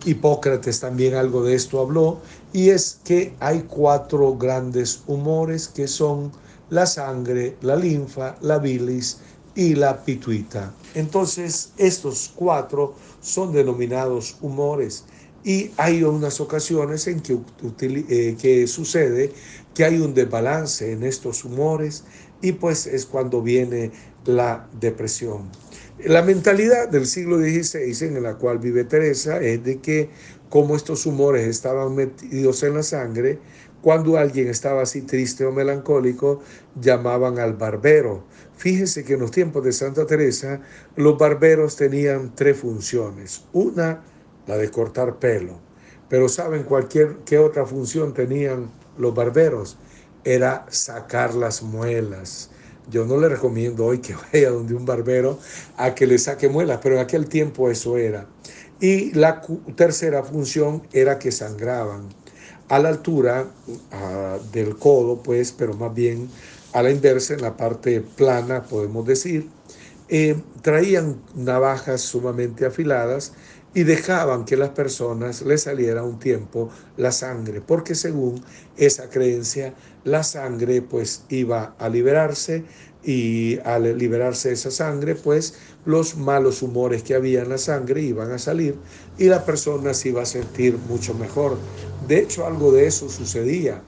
Hipócrates 0.06 0.80
también 0.80 1.16
algo 1.16 1.44
de 1.44 1.56
esto 1.56 1.80
habló, 1.80 2.20
y 2.54 2.70
es 2.70 3.00
que 3.04 3.34
hay 3.40 3.64
cuatro 3.64 4.38
grandes 4.38 5.02
humores 5.08 5.68
que 5.68 5.88
son 5.88 6.32
la 6.70 6.86
sangre, 6.86 7.58
la 7.62 7.76
linfa, 7.76 8.38
la 8.42 8.60
bilis 8.60 9.18
y 9.56 9.76
la 9.76 10.04
pituita. 10.04 10.74
Entonces, 10.94 11.72
estos 11.78 12.32
cuatro 12.36 12.96
son 13.22 13.52
denominados 13.52 14.38
humores 14.42 15.06
y 15.44 15.72
hay 15.78 16.04
unas 16.04 16.42
ocasiones 16.42 17.08
en 17.08 17.22
que, 17.22 17.38
eh, 17.80 18.36
que 18.40 18.68
sucede 18.68 19.32
que 19.76 19.84
hay 19.84 20.00
un 20.00 20.14
desbalance 20.14 20.92
en 20.92 21.04
estos 21.04 21.46
humores 21.46 22.06
y 22.42 22.54
pues 22.54 22.88
es 22.88 23.06
cuando 23.06 23.42
viene 23.42 23.92
la 24.26 24.68
depresión. 24.80 25.50
La 26.04 26.24
mentalidad 26.24 26.90
del 26.90 27.06
siglo 27.06 27.38
XVI 27.38 28.08
en 28.08 28.24
la 28.24 28.36
cual 28.36 28.60
vive 28.60 28.86
Teresa 28.86 29.40
es 29.40 29.64
de 29.64 29.80
que 29.80 30.10
como 30.50 30.76
estos 30.76 31.06
humores 31.06 31.48
estaban 31.48 31.96
metidos 31.96 32.64
en 32.64 32.76
la 32.76 32.84
sangre, 32.84 33.40
cuando 33.82 34.18
alguien 34.18 34.48
estaba 34.48 34.82
así 34.82 35.02
triste 35.02 35.46
o 35.46 35.52
melancólico, 35.52 36.42
llamaban 36.80 37.38
al 37.40 37.54
barbero. 37.54 38.26
Fíjense 38.58 39.04
que 39.04 39.14
en 39.14 39.20
los 39.20 39.32
tiempos 39.32 39.64
de 39.64 39.74
Santa 39.74 40.06
Teresa 40.06 40.62
los 40.96 41.18
barberos 41.18 41.76
tenían 41.76 42.34
tres 42.36 42.58
funciones. 42.58 43.44
Una, 43.54 44.02
la 44.48 44.58
de 44.58 44.72
cortar 44.72 45.20
pelo. 45.20 45.60
Pero 46.10 46.30
¿saben 46.30 46.64
cualquier 46.64 47.18
qué 47.26 47.38
otra 47.38 47.66
función 47.66 48.14
tenían 48.14 48.70
los 48.98 49.14
barberos? 49.14 49.78
Era 50.24 50.66
sacar 50.70 51.36
las 51.36 51.62
muelas. 51.62 52.50
Yo 52.90 53.06
no 53.06 53.18
le 53.18 53.30
recomiendo 53.30 53.86
hoy 53.86 54.00
que 54.00 54.16
vaya 54.34 54.52
donde 54.52 54.74
un 54.74 54.86
barbero 54.86 55.40
a 55.78 55.96
que 55.96 56.08
le 56.08 56.18
saque 56.18 56.50
muelas, 56.50 56.80
pero 56.82 56.96
en 56.96 57.02
aquel 57.02 57.28
tiempo 57.28 57.70
eso 57.70 57.98
era. 57.98 58.28
Y 58.80 59.12
la 59.14 59.42
tercera 59.76 60.24
función 60.24 60.84
era 60.92 61.18
que 61.18 61.32
sangraban 61.32 62.10
a 62.68 62.80
la 62.80 62.90
altura 62.90 63.48
ah, 63.92 64.38
del 64.52 64.78
codo, 64.78 65.22
pues, 65.22 65.52
pero 65.52 65.74
más 65.76 65.94
bien 65.94 66.30
a 66.74 66.84
la 66.84 66.92
inversa, 66.92 67.34
en 67.34 67.42
la 67.42 67.56
parte 67.56 68.02
plana, 68.02 68.64
podemos 68.64 69.06
decir, 69.06 69.48
eh, 70.10 70.36
traían 70.62 71.22
navajas 71.34 72.02
sumamente 72.02 72.66
afiladas 72.66 73.34
y 73.76 73.84
dejaban 73.84 74.46
que 74.46 74.56
las 74.56 74.70
personas 74.70 75.42
les 75.42 75.64
saliera 75.64 76.02
un 76.02 76.18
tiempo 76.18 76.70
la 76.96 77.12
sangre, 77.12 77.62
porque 77.62 77.94
según 77.94 78.42
esa 78.78 79.10
creencia, 79.10 79.74
la 80.06 80.24
sangre 80.24 80.82
pues 80.82 81.26
iba 81.30 81.76
a 81.78 81.90
liberarse 81.90 82.64
y 83.04 83.60
al 83.66 83.98
liberarse 83.98 84.54
esa 84.54 84.72
sangre, 84.72 85.14
pues 85.14 85.56
los 85.86 86.16
malos 86.16 86.62
humores 86.62 87.04
que 87.04 87.16
había 87.16 87.42
en 87.42 87.50
la 87.50 87.58
sangre 87.58 88.02
iban 88.02 88.32
a 88.32 88.40
salir 88.40 88.76
y 89.18 89.26
la 89.26 89.46
persona 89.46 89.94
se 89.94 90.10
iba 90.10 90.22
a 90.22 90.26
sentir 90.26 90.78
mucho 90.90 91.14
mejor. 91.14 91.58
De 92.08 92.20
hecho, 92.20 92.48
algo 92.48 92.72
de 92.72 92.88
eso 92.88 93.10
sucedía. 93.10 93.84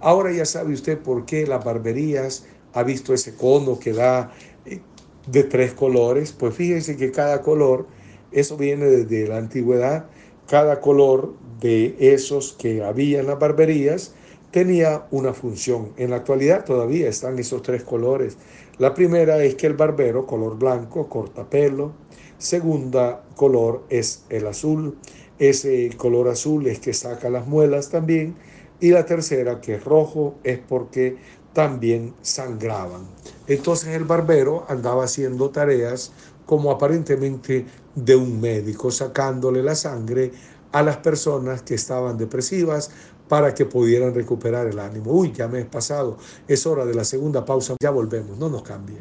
Ahora 0.00 0.32
ya 0.32 0.44
sabe 0.44 0.74
usted 0.74 0.98
por 0.98 1.24
qué 1.24 1.46
las 1.46 1.64
barberías 1.64 2.44
ha 2.72 2.82
visto 2.82 3.14
ese 3.14 3.34
cono 3.34 3.78
que 3.78 3.92
da 3.92 4.32
eh, 4.66 4.80
de 5.26 5.44
tres 5.44 5.72
colores, 5.72 6.32
pues 6.32 6.52
fíjense 6.54 6.96
que 6.96 7.12
cada 7.12 7.42
color 7.42 7.86
eso 8.32 8.56
viene 8.56 8.86
desde 8.86 9.28
la 9.28 9.38
antigüedad. 9.38 10.06
Cada 10.46 10.80
color 10.80 11.34
de 11.60 11.96
esos 11.98 12.52
que 12.52 12.82
había 12.82 13.20
en 13.20 13.26
las 13.26 13.38
barberías 13.38 14.14
tenía 14.50 15.06
una 15.10 15.32
función. 15.32 15.92
En 15.96 16.10
la 16.10 16.16
actualidad 16.16 16.64
todavía 16.64 17.08
están 17.08 17.38
esos 17.38 17.62
tres 17.62 17.84
colores. 17.84 18.36
La 18.78 18.94
primera 18.94 19.42
es 19.44 19.54
que 19.54 19.66
el 19.66 19.74
barbero, 19.74 20.26
color 20.26 20.58
blanco, 20.58 21.08
corta 21.08 21.48
pelo. 21.48 21.92
Segunda 22.38 23.22
color 23.36 23.84
es 23.90 24.24
el 24.30 24.46
azul. 24.46 24.96
Ese 25.38 25.90
color 25.96 26.28
azul 26.28 26.66
es 26.66 26.80
que 26.80 26.94
saca 26.94 27.30
las 27.30 27.46
muelas 27.46 27.90
también. 27.90 28.34
Y 28.80 28.90
la 28.90 29.04
tercera, 29.04 29.60
que 29.60 29.74
es 29.74 29.84
rojo, 29.84 30.34
es 30.42 30.58
porque 30.58 31.18
también 31.52 32.14
sangraban. 32.22 33.02
Entonces 33.46 33.90
el 33.90 34.04
barbero 34.04 34.64
andaba 34.68 35.04
haciendo 35.04 35.50
tareas 35.50 36.12
como 36.50 36.72
aparentemente 36.72 37.64
de 37.94 38.16
un 38.16 38.40
médico, 38.40 38.90
sacándole 38.90 39.62
la 39.62 39.76
sangre 39.76 40.32
a 40.72 40.82
las 40.82 40.96
personas 40.96 41.62
que 41.62 41.76
estaban 41.76 42.18
depresivas 42.18 42.90
para 43.28 43.54
que 43.54 43.66
pudieran 43.66 44.12
recuperar 44.12 44.66
el 44.66 44.80
ánimo. 44.80 45.12
Uy, 45.12 45.30
ya 45.30 45.46
me 45.46 45.60
he 45.60 45.64
pasado, 45.64 46.16
es 46.48 46.66
hora 46.66 46.84
de 46.84 46.92
la 46.92 47.04
segunda 47.04 47.44
pausa, 47.44 47.76
ya 47.80 47.90
volvemos, 47.90 48.36
no 48.36 48.48
nos 48.48 48.64
cambie. 48.64 48.98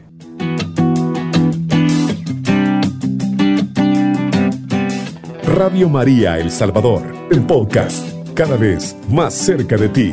Radio 5.44 5.90
María 5.90 6.38
El 6.38 6.52
Salvador, 6.52 7.02
el 7.32 7.44
podcast, 7.48 8.06
cada 8.36 8.58
vez 8.58 8.96
más 9.10 9.34
cerca 9.34 9.76
de 9.76 9.90
ti. 9.90 10.12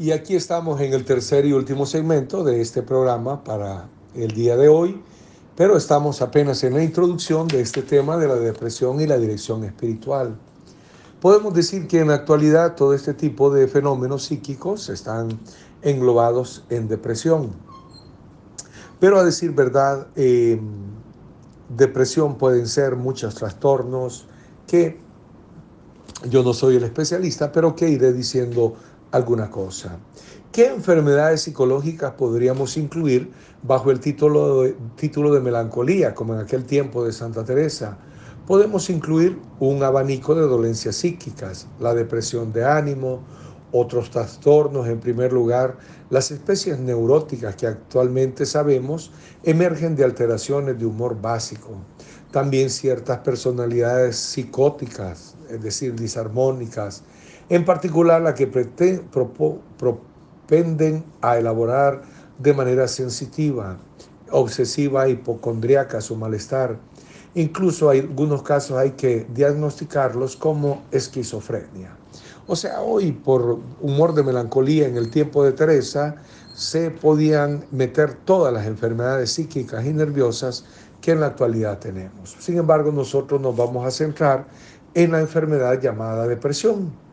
Y 0.00 0.12
aquí 0.12 0.34
estamos 0.34 0.80
en 0.80 0.94
el 0.94 1.04
tercer 1.04 1.44
y 1.44 1.52
último 1.52 1.84
segmento 1.84 2.42
de 2.42 2.62
este 2.62 2.82
programa 2.82 3.44
para 3.44 3.90
el 4.14 4.30
día 4.30 4.56
de 4.56 4.66
hoy, 4.66 4.98
pero 5.54 5.76
estamos 5.76 6.22
apenas 6.22 6.64
en 6.64 6.72
la 6.72 6.82
introducción 6.82 7.46
de 7.46 7.60
este 7.60 7.82
tema 7.82 8.16
de 8.16 8.26
la 8.26 8.36
depresión 8.36 8.98
y 9.02 9.06
la 9.06 9.18
dirección 9.18 9.62
espiritual. 9.62 10.38
Podemos 11.20 11.52
decir 11.52 11.86
que 11.86 11.98
en 11.98 12.08
la 12.08 12.14
actualidad 12.14 12.76
todo 12.76 12.94
este 12.94 13.12
tipo 13.12 13.50
de 13.50 13.68
fenómenos 13.68 14.22
psíquicos 14.22 14.88
están 14.88 15.38
englobados 15.82 16.64
en 16.70 16.88
depresión. 16.88 17.50
Pero 19.00 19.18
a 19.18 19.22
decir 19.22 19.52
verdad, 19.52 20.06
eh, 20.16 20.58
depresión 21.76 22.38
pueden 22.38 22.68
ser 22.68 22.96
muchos 22.96 23.34
trastornos 23.34 24.24
que 24.66 24.98
yo 26.30 26.42
no 26.42 26.54
soy 26.54 26.76
el 26.76 26.84
especialista, 26.84 27.52
pero 27.52 27.76
que 27.76 27.90
iré 27.90 28.14
diciendo 28.14 28.76
alguna 29.12 29.50
cosa. 29.50 29.98
¿Qué 30.52 30.66
enfermedades 30.66 31.42
psicológicas 31.42 32.12
podríamos 32.12 32.76
incluir 32.76 33.30
bajo 33.62 33.90
el 33.90 34.00
título 34.00 34.62
de, 34.62 34.76
título 34.96 35.32
de 35.32 35.40
melancolía, 35.40 36.14
como 36.14 36.34
en 36.34 36.40
aquel 36.40 36.64
tiempo 36.64 37.04
de 37.04 37.12
Santa 37.12 37.44
Teresa? 37.44 37.98
Podemos 38.46 38.90
incluir 38.90 39.38
un 39.60 39.82
abanico 39.84 40.34
de 40.34 40.42
dolencias 40.42 40.96
psíquicas, 40.96 41.68
la 41.78 41.94
depresión 41.94 42.52
de 42.52 42.64
ánimo 42.64 43.22
Otros 43.72 44.10
trastornos, 44.10 44.88
en 44.88 44.98
primer 44.98 45.32
lugar, 45.32 45.78
las 46.10 46.32
especies 46.32 46.80
neuróticas 46.80 47.54
que 47.54 47.68
actualmente 47.68 48.44
sabemos 48.44 49.12
emergen 49.44 49.94
de 49.94 50.02
alteraciones 50.02 50.76
de 50.76 50.86
humor 50.86 51.20
básico. 51.20 51.76
También 52.32 52.70
ciertas 52.70 53.18
personalidades 53.18 54.16
psicóticas, 54.16 55.36
es 55.48 55.62
decir, 55.62 55.94
disarmónicas, 55.94 57.04
en 57.50 57.64
particular 57.64 58.22
las 58.22 58.34
que 58.34 58.46
propenden 59.76 61.04
a 61.20 61.36
elaborar 61.36 62.02
de 62.38 62.54
manera 62.54 62.88
sensitiva, 62.88 63.76
obsesiva, 64.30 65.08
hipocondríaca 65.08 66.00
su 66.00 66.16
malestar. 66.16 66.78
Incluso 67.34 67.90
hay 67.90 68.00
algunos 68.00 68.42
casos 68.42 68.78
hay 68.78 68.92
que 68.92 69.26
diagnosticarlos 69.34 70.36
como 70.36 70.84
esquizofrenia. 70.92 71.96
O 72.46 72.56
sea, 72.56 72.80
hoy 72.80 73.12
por 73.12 73.58
humor 73.80 74.14
de 74.14 74.22
melancolía 74.22 74.86
en 74.88 74.96
el 74.96 75.10
tiempo 75.10 75.44
de 75.44 75.52
Teresa 75.52 76.16
se 76.54 76.90
podían 76.90 77.64
meter 77.72 78.14
todas 78.14 78.52
las 78.52 78.66
enfermedades 78.66 79.32
psíquicas 79.32 79.84
y 79.84 79.92
nerviosas 79.92 80.64
que 81.00 81.12
en 81.12 81.20
la 81.20 81.26
actualidad 81.26 81.78
tenemos. 81.78 82.36
Sin 82.38 82.58
embargo, 82.58 82.92
nosotros 82.92 83.40
nos 83.40 83.56
vamos 83.56 83.86
a 83.86 83.90
centrar 83.90 84.46
en 84.94 85.12
la 85.12 85.20
enfermedad 85.20 85.80
llamada 85.80 86.26
depresión. 86.28 87.09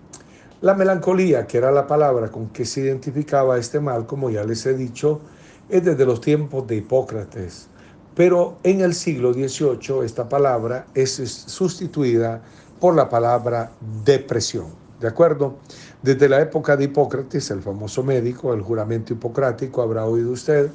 La 0.60 0.74
melancolía, 0.74 1.46
que 1.46 1.60
era 1.60 1.72
la 1.72 1.86
palabra 1.86 2.32
con 2.32 2.50
que 2.50 2.66
se 2.66 2.82
identificaba 2.82 3.60
este 3.60 3.80
mal, 3.80 4.08
como 4.08 4.32
ya 4.32 4.44
les 4.44 4.66
he 4.66 4.74
dicho, 4.74 5.22
es 5.70 5.86
desde 5.86 6.04
los 6.04 6.20
tiempos 6.20 6.66
de 6.66 6.78
Hipócrates. 6.78 7.68
Pero 8.16 8.58
en 8.64 8.82
el 8.82 8.96
siglo 8.96 9.34
XVIII 9.34 10.04
esta 10.04 10.28
palabra 10.28 10.88
es 10.96 11.12
sustituida 11.12 12.42
por 12.80 12.96
la 12.96 13.08
palabra 13.08 13.72
depresión. 14.04 14.66
¿De 15.00 15.08
acuerdo? 15.08 15.58
Desde 16.02 16.28
la 16.28 16.42
época 16.42 16.76
de 16.76 16.86
Hipócrates, 16.86 17.52
el 17.52 17.62
famoso 17.62 18.02
médico, 18.02 18.52
el 18.56 18.64
juramento 18.64 19.14
hipocrático, 19.14 19.84
habrá 19.84 20.06
oído 20.06 20.32
usted, 20.32 20.72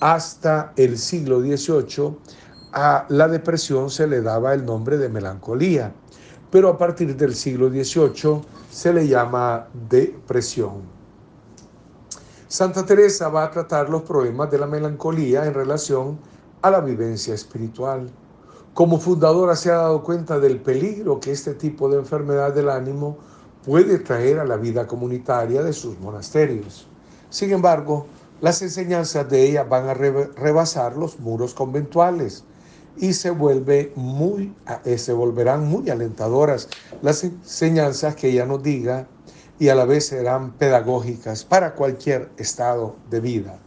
hasta 0.00 0.72
el 0.76 0.98
siglo 0.98 1.40
XVIII, 1.40 2.16
a 2.72 3.06
la 3.08 3.26
depresión 3.26 3.90
se 3.90 4.06
le 4.06 4.20
daba 4.20 4.54
el 4.54 4.64
nombre 4.64 4.98
de 4.98 5.08
melancolía. 5.08 5.92
Pero 6.50 6.68
a 6.68 6.78
partir 6.78 7.16
del 7.16 7.34
siglo 7.34 7.68
XVIII 7.68 8.42
se 8.70 8.92
le 8.92 9.06
llama 9.06 9.68
depresión. 9.88 10.82
Santa 12.48 12.86
Teresa 12.86 13.28
va 13.28 13.44
a 13.44 13.50
tratar 13.50 13.88
los 13.90 14.02
problemas 14.02 14.50
de 14.50 14.58
la 14.58 14.66
melancolía 14.66 15.44
en 15.46 15.54
relación 15.54 16.18
a 16.62 16.70
la 16.70 16.80
vivencia 16.80 17.34
espiritual. 17.34 18.08
Como 18.72 19.00
fundadora 19.00 19.56
se 19.56 19.70
ha 19.70 19.76
dado 19.76 20.02
cuenta 20.04 20.38
del 20.38 20.60
peligro 20.60 21.18
que 21.18 21.32
este 21.32 21.54
tipo 21.54 21.88
de 21.88 21.98
enfermedad 21.98 22.54
del 22.54 22.68
ánimo 22.68 23.18
puede 23.64 23.98
traer 23.98 24.38
a 24.38 24.44
la 24.44 24.56
vida 24.56 24.86
comunitaria 24.86 25.62
de 25.62 25.72
sus 25.72 25.98
monasterios. 25.98 26.86
Sin 27.30 27.52
embargo, 27.52 28.06
las 28.40 28.62
enseñanzas 28.62 29.28
de 29.28 29.48
ella 29.48 29.64
van 29.64 29.88
a 29.88 29.94
rebasar 29.94 30.96
los 30.96 31.18
muros 31.18 31.52
conventuales 31.52 32.44
y 32.98 33.12
se, 33.12 33.32
muy, 33.32 34.54
eh, 34.84 34.98
se 34.98 35.12
volverán 35.12 35.66
muy 35.66 35.90
alentadoras 35.90 36.68
las 37.02 37.24
enseñanzas 37.24 38.16
que 38.16 38.28
ella 38.28 38.46
nos 38.46 38.62
diga 38.62 39.06
y 39.58 39.68
a 39.68 39.74
la 39.74 39.84
vez 39.84 40.06
serán 40.06 40.52
pedagógicas 40.52 41.44
para 41.44 41.74
cualquier 41.74 42.30
estado 42.36 42.96
de 43.10 43.20
vida. 43.20 43.58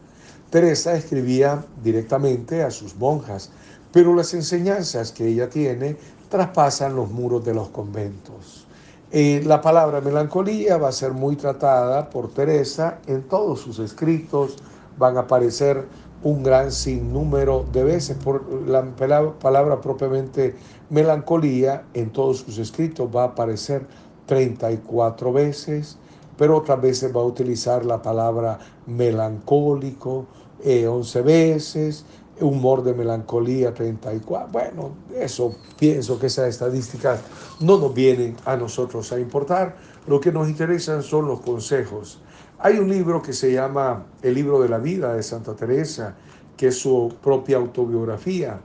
Teresa 0.50 0.96
escribía 0.96 1.64
directamente 1.84 2.64
a 2.64 2.72
sus 2.72 2.96
monjas, 2.96 3.52
pero 3.92 4.16
las 4.16 4.34
enseñanzas 4.34 5.12
que 5.12 5.28
ella 5.28 5.50
tiene 5.50 5.98
traspasan 6.30 6.96
los 6.96 7.10
muros 7.10 7.44
de 7.44 7.54
los 7.54 7.70
conventos. 7.70 8.68
Eh, 9.12 9.42
la 9.44 9.62
palabra 9.62 10.02
melancolía 10.02 10.78
va 10.78 10.90
a 10.90 10.92
ser 10.92 11.14
muy 11.14 11.36
tratada 11.36 12.10
por 12.12 12.32
Teresa 12.32 13.00
en 13.08 13.24
todos 13.24 13.60
sus 13.60 13.80
escritos, 13.80 14.58
van 14.98 15.18
a 15.18 15.22
aparecer 15.22 15.88
un 16.24 16.44
gran 16.44 16.72
sinnúmero 16.72 17.66
de 17.72 17.84
veces 17.84 18.18
por 18.18 18.68
la 18.68 18.84
palabra 18.84 19.80
propiamente 19.80 20.56
melancolía 20.90 21.84
en 21.94 22.12
todos 22.12 22.40
sus 22.40 22.58
escritos 22.58 23.10
va 23.16 23.24
a 23.24 23.28
aparecer 23.28 23.86
34 24.26 25.32
veces, 25.32 25.98
pero 26.38 26.58
otras 26.58 26.82
veces 26.82 27.16
va 27.16 27.22
a 27.22 27.26
utilizar 27.26 27.86
la 27.86 28.02
palabra 28.02 28.60
melancólico 28.86 30.28
11 30.64 31.20
eh, 31.20 31.22
veces, 31.22 32.06
humor 32.42 32.84
de 32.84 32.94
melancolía 32.94 33.74
34. 33.74 34.50
Bueno, 34.52 34.92
eso 35.16 35.56
pienso 35.78 36.20
que 36.20 36.28
esas 36.28 36.50
estadísticas 36.50 37.22
no 37.60 37.78
nos 37.78 37.94
vienen 37.94 38.36
a 38.46 38.56
nosotros 38.56 39.12
a 39.12 39.20
importar. 39.20 39.78
Lo 40.08 40.20
que 40.20 40.32
nos 40.32 40.50
interesan 40.50 41.04
son 41.04 41.28
los 41.28 41.42
consejos. 41.42 42.20
Hay 42.62 42.78
un 42.78 42.90
libro 42.90 43.22
que 43.22 43.32
se 43.32 43.54
llama 43.54 44.08
El 44.22 44.34
libro 44.34 44.60
de 44.60 44.68
la 44.68 44.80
vida 44.80 45.14
de 45.14 45.24
Santa 45.24 45.56
Teresa, 45.56 46.16
que 46.58 46.68
es 46.68 46.78
su 46.78 47.16
propia 47.24 47.56
autobiografía, 47.56 48.60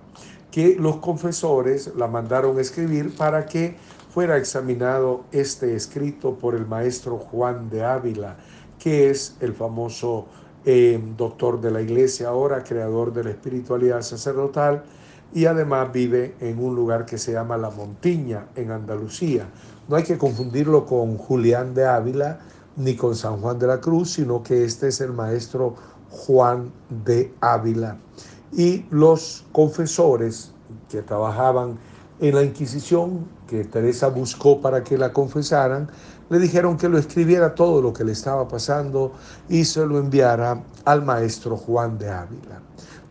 que 0.51 0.75
los 0.75 0.97
confesores 0.97 1.93
la 1.95 2.09
mandaron 2.09 2.59
escribir 2.59 3.15
para 3.17 3.47
que 3.47 3.77
fuera 4.13 4.37
examinado 4.37 5.27
este 5.31 5.77
escrito 5.77 6.35
por 6.37 6.57
el 6.57 6.67
maestro 6.67 7.19
Juan 7.19 7.71
de 7.71 7.85
Ávila, 7.85 8.37
que 8.81 9.11
es 9.11 9.37
el 9.39 9.55
famoso 9.55 10.27
eh, 10.65 11.01
doctor 11.17 11.61
de 11.61 11.71
la 11.71 11.81
iglesia 11.81 12.31
ahora, 12.31 12.65
creador 12.65 13.13
de 13.13 13.23
la 13.23 13.31
espiritualidad 13.31 14.03
sacerdotal, 14.03 14.83
y 15.33 15.47
además 15.47 15.93
vive 15.93 16.35
en 16.41 16.59
un 16.59 16.75
lugar 16.75 17.07
que 17.07 17.17
se 17.17 17.31
llama 17.31 17.57
La 17.57 17.71
Montiña, 17.71 18.47
en 18.57 18.73
Andalucía. 18.73 19.47
No 19.87 19.95
hay 19.95 20.03
que 20.03 20.19
confundirlo 20.19 20.85
con 20.85 21.17
Julián 21.17 21.75
de 21.75 21.87
Ávila 21.87 22.41
ni 22.77 22.97
con 22.97 23.15
San 23.15 23.41
Juan 23.41 23.59
de 23.59 23.67
la 23.67 23.81
Cruz, 23.81 24.13
sino 24.13 24.43
que 24.43 24.65
este 24.65 24.89
es 24.89 25.01
el 25.01 25.13
maestro 25.13 25.75
Juan 26.11 26.73
de 27.05 27.33
Ávila. 27.41 27.99
Y 28.53 28.87
los 28.91 29.45
confesores 29.53 30.53
que 30.89 31.03
trabajaban 31.03 31.79
en 32.21 32.35
la 32.35 32.43
Inquisición 32.43 33.27
que 33.47 33.65
Teresa 33.65 34.09
buscó 34.09 34.61
para 34.61 34.83
que 34.83 34.97
la 34.97 35.13
confesaran, 35.13 35.91
le 36.31 36.39
dijeron 36.39 36.77
que 36.77 36.89
lo 36.89 36.99
escribiera 36.99 37.55
todo 37.55 37.83
lo 37.83 37.93
que 37.93 38.05
le 38.05 38.13
estaba 38.13 38.49
pasando 38.49 39.13
y 39.49 39.65
se 39.65 39.85
lo 39.87 39.99
enviara 39.99 40.63
al 40.85 41.05
maestro 41.05 41.57
Juan 41.57 41.99
de 41.99 42.11
Ávila. 42.11 42.63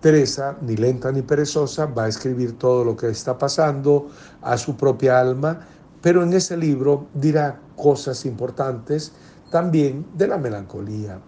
Teresa, 0.02 0.58
ni 0.62 0.76
lenta 0.76 1.12
ni 1.12 1.22
perezosa, 1.22 1.86
va 1.86 2.06
a 2.06 2.08
escribir 2.08 2.58
todo 2.58 2.84
lo 2.84 2.98
que 2.98 3.10
está 3.10 3.38
pasando 3.38 4.10
a 4.42 4.58
su 4.58 4.76
propia 4.76 5.20
alma, 5.20 5.62
pero 6.02 6.24
en 6.24 6.34
ese 6.34 6.58
libro 6.58 7.08
dirá 7.14 7.62
cosas 7.78 8.26
importantes 8.26 9.14
también 9.54 10.08
de 10.16 10.26
la 10.26 10.40
melancolía. 10.40 11.20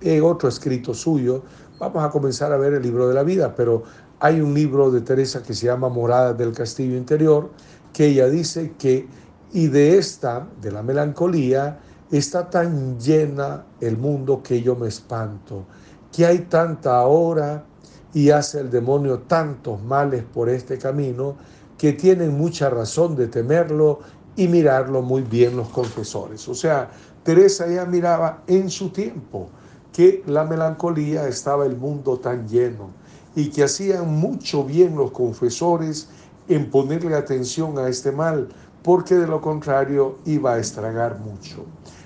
En 0.00 0.22
otro 0.22 0.48
escrito 0.48 0.94
suyo, 0.94 1.42
vamos 1.76 2.04
a 2.04 2.08
comenzar 2.08 2.52
a 2.52 2.56
ver 2.56 2.74
el 2.74 2.82
libro 2.84 3.08
de 3.08 3.14
la 3.14 3.24
vida, 3.24 3.52
pero 3.56 3.82
hay 4.20 4.40
un 4.40 4.54
libro 4.54 4.92
de 4.92 5.00
Teresa 5.00 5.42
que 5.42 5.54
se 5.54 5.66
llama 5.66 5.88
Moradas 5.88 6.38
del 6.38 6.52
Castillo 6.52 6.96
Interior, 6.96 7.50
que 7.92 8.06
ella 8.06 8.28
dice 8.28 8.74
que, 8.78 9.08
y 9.52 9.66
de 9.66 9.98
esta, 9.98 10.46
de 10.62 10.70
la 10.70 10.84
melancolía, 10.84 11.80
está 12.12 12.48
tan 12.48 13.00
llena 13.00 13.64
el 13.80 13.98
mundo 13.98 14.40
que 14.40 14.62
yo 14.62 14.76
me 14.76 14.86
espanto, 14.86 15.64
que 16.12 16.26
hay 16.26 16.42
tanta 16.42 17.00
hora 17.02 17.64
y 18.12 18.30
hace 18.30 18.60
el 18.60 18.70
demonio 18.70 19.22
tantos 19.26 19.82
males 19.82 20.22
por 20.22 20.48
este 20.48 20.78
camino 20.78 21.34
que 21.76 21.92
tienen 21.92 22.38
mucha 22.38 22.70
razón 22.70 23.16
de 23.16 23.26
temerlo 23.26 23.98
y 24.36 24.46
mirarlo 24.46 25.02
muy 25.02 25.22
bien 25.22 25.56
los 25.56 25.68
confesores. 25.70 26.48
O 26.48 26.54
sea, 26.54 26.90
Teresa 27.24 27.66
ya 27.66 27.86
miraba 27.86 28.42
en 28.46 28.68
su 28.68 28.90
tiempo 28.90 29.48
que 29.94 30.22
la 30.26 30.44
melancolía 30.44 31.26
estaba 31.26 31.64
el 31.64 31.76
mundo 31.76 32.18
tan 32.18 32.46
lleno 32.46 32.90
y 33.34 33.48
que 33.48 33.64
hacían 33.64 34.08
mucho 34.08 34.62
bien 34.64 34.94
los 34.94 35.10
confesores 35.10 36.08
en 36.48 36.70
ponerle 36.70 37.16
atención 37.16 37.78
a 37.78 37.88
este 37.88 38.12
mal, 38.12 38.48
porque 38.82 39.14
de 39.14 39.26
lo 39.26 39.40
contrario 39.40 40.18
iba 40.26 40.54
a 40.54 40.58
estragar 40.58 41.18
mucho. 41.18 41.64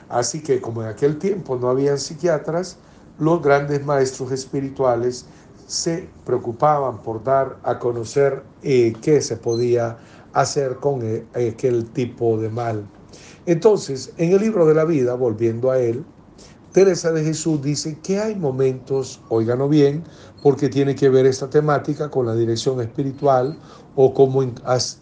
Así 0.08 0.40
que 0.40 0.60
como 0.60 0.82
en 0.82 0.88
aquel 0.88 1.18
tiempo 1.18 1.56
no 1.56 1.68
habían 1.68 1.98
psiquiatras, 1.98 2.76
los 3.18 3.42
grandes 3.42 3.84
maestros 3.84 4.30
espirituales 4.30 5.26
se 5.66 6.08
preocupaban 6.24 6.98
por 7.02 7.24
dar 7.24 7.58
a 7.64 7.78
conocer 7.78 8.44
eh, 8.62 8.94
qué 9.02 9.20
se 9.20 9.36
podía 9.36 9.98
hacer 10.32 10.76
con 10.76 11.00
eh, 11.02 11.26
aquel 11.52 11.86
tipo 11.86 12.38
de 12.38 12.48
mal. 12.48 12.86
Entonces, 13.48 14.12
en 14.18 14.32
el 14.32 14.42
libro 14.42 14.66
de 14.66 14.74
la 14.74 14.84
vida, 14.84 15.14
volviendo 15.14 15.70
a 15.70 15.78
él, 15.78 16.04
Teresa 16.72 17.12
de 17.12 17.24
Jesús 17.24 17.62
dice 17.62 17.96
que 18.02 18.20
hay 18.20 18.36
momentos, 18.36 19.22
óiganlo 19.30 19.70
bien, 19.70 20.04
porque 20.42 20.68
tiene 20.68 20.94
que 20.94 21.08
ver 21.08 21.24
esta 21.24 21.48
temática 21.48 22.10
con 22.10 22.26
la 22.26 22.34
dirección 22.34 22.78
espiritual 22.82 23.58
o 23.96 24.12
cómo, 24.12 24.44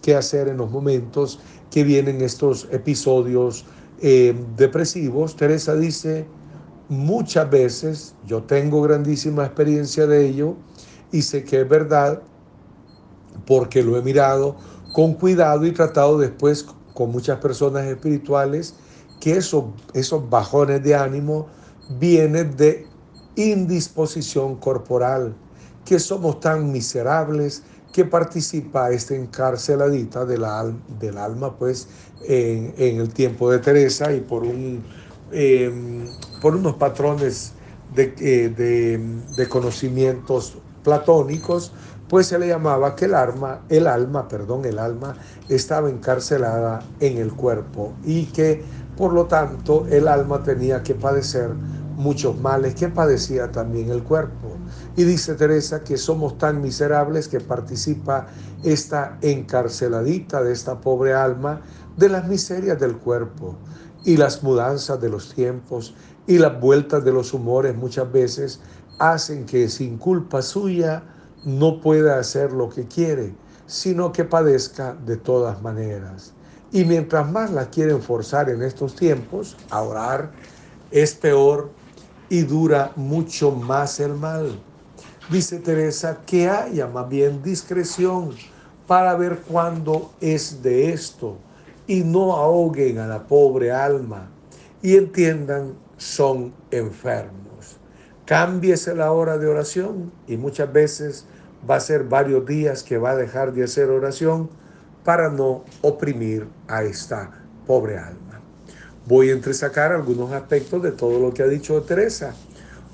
qué 0.01 0.15
hacer 0.15 0.47
en 0.47 0.59
los 0.59 0.71
momentos 0.71 1.41
que 1.73 1.83
vienen 1.83 2.21
estos 2.21 2.69
episodios 2.71 3.65
eh, 4.01 4.37
depresivos. 4.57 5.35
Teresa 5.35 5.75
dice, 5.75 6.29
muchas 6.89 7.51
veces, 7.51 8.15
yo 8.29 8.45
tengo 8.45 8.81
grandísima 8.81 9.45
experiencia 9.45 10.07
de 10.07 10.25
ello 10.25 10.55
y 11.11 11.23
sé 11.23 11.43
que 11.43 11.63
es 11.63 11.69
verdad 11.69 12.23
porque 13.45 13.83
lo 13.83 13.97
he 13.97 14.03
mirado 14.03 14.55
con 14.93 15.15
cuidado 15.15 15.67
y 15.67 15.73
tratado 15.73 16.17
después 16.17 16.65
con 16.97 17.11
muchas 17.13 17.39
personas 17.39 17.85
espirituales 17.85 18.75
que 19.21 19.37
esos, 19.37 19.65
esos 19.93 20.29
bajones 20.29 20.83
de 20.83 20.95
ánimo 20.95 21.47
vienen 22.01 22.57
de 22.57 22.87
indisposición 23.37 24.57
corporal, 24.57 25.35
que 25.85 25.99
somos 25.99 26.41
tan 26.41 26.73
miserables 26.73 27.63
que 27.93 28.05
participa 28.05 28.91
esta 28.91 29.15
encarceladita 29.15 30.25
del, 30.25 30.45
del 30.99 31.19
alma, 31.19 31.57
pues, 31.57 31.87
en, 32.25 32.75
el 32.79 33.13
tiempo 33.13 33.51
de 33.51 33.59
Teresa 33.59 34.13
y 34.13 34.21
por, 34.21 34.43
un, 34.43 34.83
em, 35.33 36.07
por 36.41 36.57
unos 36.57 36.77
patrones 36.77 37.53
de, 37.95 38.15
eh, 38.21 39.19
de, 39.37 39.49
conocimientos 39.49 40.59
platónicos, 40.83 41.73
pues 42.09 42.29
se 42.29 42.39
le 42.39 42.49
llamaba 42.49 42.95
que 42.95 43.07
el 43.07 43.15
alma, 43.15 43.63
el 43.69 43.87
alma, 43.87 44.29
perdón, 44.29 44.65
el 44.65 44.79
alma 44.79 45.17
estaba 45.49 45.91
encarcelada 45.91 46.81
en 47.01 47.19
el 47.19 47.33
cuerpo 47.33 47.95
y 48.05 48.27
que 48.27 48.63
por 48.97 49.13
lo 49.13 49.27
tanto 49.27 49.87
el 49.91 50.09
alma 50.09 50.43
tenía 50.43 50.83
que 50.83 50.95
padecer 50.95 51.51
muchos 51.97 52.39
males 52.39 52.75
que 52.75 52.89
padecía 52.89 53.51
también 53.51 53.91
el 53.91 54.03
cuerpo. 54.03 54.57
Y 54.97 55.05
dice 55.05 55.35
Teresa 55.35 55.83
que 55.83 55.97
somos 55.97 56.39
tan 56.39 56.61
miserables 56.61 57.29
que 57.29 57.41
participa 57.41 58.27
esta 58.63 59.19
encarceladita 59.23 60.43
de 60.43 60.53
esta 60.53 60.81
pobre 60.81 61.15
alma 61.15 61.63
de 61.97 62.09
las 62.09 62.27
miserias 62.29 62.79
del 62.79 62.97
cuerpo 62.97 63.57
y 64.05 64.17
las 64.17 64.43
mudanzas 64.43 65.01
de 65.01 65.09
los 65.09 65.35
tiempos 65.35 65.95
y 66.27 66.39
las 66.39 66.61
vueltas 66.61 67.05
de 67.05 67.13
los 67.13 67.33
humores 67.35 67.75
muchas 67.75 68.11
veces 68.11 68.61
hacen 68.99 69.47
que 69.47 69.69
sin 69.69 69.99
culpa 69.99 70.43
suya 70.43 71.03
no 71.45 71.81
pueda 71.81 72.19
hacer 72.19 72.53
lo 72.53 72.69
que 72.69 72.87
quiere, 72.87 73.35
sino 73.67 74.13
que 74.13 74.25
padezca 74.25 74.95
de 74.95 75.17
todas 75.17 75.63
maneras. 75.63 76.33
Y 76.73 76.85
mientras 76.85 77.31
más 77.31 77.51
la 77.51 77.71
quieren 77.71 78.03
forzar 78.03 78.51
en 78.51 78.63
estos 78.63 78.95
tiempos 78.95 79.57
a 79.71 79.83
orar, 79.83 80.33
es 80.91 81.15
peor 81.15 81.71
y 82.29 82.43
dura 82.43 82.93
mucho 82.97 83.53
más 83.53 84.01
el 84.01 84.15
mal. 84.15 84.61
Dice 85.31 85.59
Teresa 85.59 86.19
que 86.27 86.49
haya 86.49 86.87
más 86.87 87.09
bien 87.09 87.43
discreción 87.43 88.31
para 88.87 89.15
ver 89.17 89.41
cuándo 89.41 90.13
es 90.21 90.63
de 90.63 90.93
esto 90.93 91.37
y 91.87 92.03
no 92.03 92.35
ahoguen 92.35 92.99
a 92.99 93.07
la 93.07 93.27
pobre 93.27 93.73
alma 93.73 94.29
y 94.83 94.97
entiendan 94.97 95.75
son 95.97 96.53
enfermos. 96.71 97.46
Cámbiese 98.27 98.95
la 98.95 99.13
hora 99.13 99.39
de 99.39 99.47
oración 99.47 100.13
y 100.27 100.37
muchas 100.37 100.73
veces 100.73 101.27
va 101.69 101.77
a 101.77 101.81
ser 101.81 102.05
varios 102.05 102.45
días 102.45 102.83
que 102.83 102.99
va 102.99 103.11
a 103.11 103.17
dejar 103.17 103.53
de 103.53 103.65
hacer 103.65 103.89
oración 103.89 104.51
para 105.05 105.31
no 105.31 105.65
oprimir 105.83 106.47
a 106.69 106.83
esta 106.83 107.31
pobre 107.67 107.99
alma 107.99 108.27
voy 109.07 109.31
a 109.31 109.33
entresacar 109.33 109.93
algunos 109.93 110.33
aspectos 110.33 110.83
de 110.83 110.93
todo 110.93 111.21
lo 111.21 111.33
que 111.33 111.43
ha 111.43 111.47
dicho 111.47 111.81
Teresa. 111.83 112.35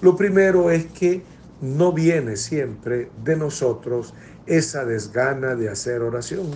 Lo 0.01 0.17
primero 0.17 0.71
es 0.71 0.87
que 0.87 1.23
no 1.61 1.93
viene 1.93 2.37
siempre 2.37 3.11
de 3.25 3.37
nosotros 3.37 4.15
esa 4.47 4.85
desgana 4.85 5.55
de 5.55 5.71
hacer 5.71 6.03
oración. 6.03 6.47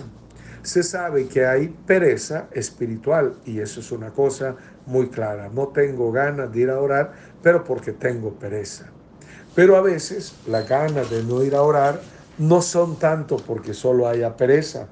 Se 0.61 0.83
sabe 0.83 1.27
que 1.27 1.45
hay 1.45 1.69
pereza 1.85 2.47
espiritual 2.51 3.35
y 3.45 3.59
eso 3.59 3.79
es 3.79 3.91
una 3.91 4.11
cosa 4.11 4.55
muy 4.85 5.07
clara. 5.07 5.49
No 5.49 5.69
tengo 5.69 6.11
ganas 6.11 6.51
de 6.51 6.59
ir 6.59 6.69
a 6.69 6.79
orar, 6.79 7.13
pero 7.41 7.63
porque 7.63 7.91
tengo 7.91 8.31
pereza. 8.33 8.85
Pero 9.55 9.75
a 9.75 9.81
veces 9.81 10.33
las 10.47 10.67
ganas 10.67 11.09
de 11.09 11.23
no 11.23 11.43
ir 11.43 11.55
a 11.55 11.61
orar 11.61 12.01
no 12.37 12.61
son 12.61 12.97
tanto 12.97 13.37
porque 13.37 13.73
solo 13.73 14.07
haya 14.07 14.37
pereza, 14.37 14.87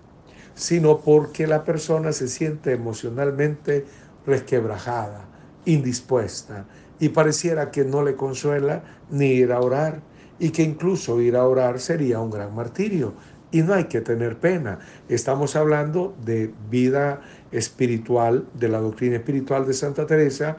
sino 0.55 0.99
porque 1.01 1.47
la 1.47 1.63
persona 1.63 2.11
se 2.13 2.27
siente 2.27 2.71
emocionalmente 2.71 3.85
resquebrajada, 4.25 5.25
indispuesta, 5.65 6.65
y 6.99 7.09
pareciera 7.09 7.71
que 7.71 7.83
no 7.83 8.03
le 8.03 8.15
consuela 8.15 8.83
ni 9.11 9.27
ir 9.27 9.51
a 9.51 9.59
orar, 9.59 9.99
y 10.39 10.49
que 10.49 10.63
incluso 10.63 11.21
ir 11.21 11.35
a 11.35 11.45
orar 11.45 11.79
sería 11.79 12.19
un 12.19 12.31
gran 12.31 12.53
martirio. 12.55 13.13
Y 13.55 13.61
no 13.61 13.73
hay 13.73 13.85
que 13.85 14.01
tener 14.01 14.37
pena. 14.37 14.79
Estamos 15.07 15.55
hablando 15.55 16.13
de 16.25 16.53
vida 16.69 17.21
espiritual, 17.53 18.45
de 18.53 18.67
la 18.67 18.79
doctrina 18.79 19.15
espiritual 19.15 19.65
de 19.65 19.73
Santa 19.73 20.05
Teresa, 20.05 20.57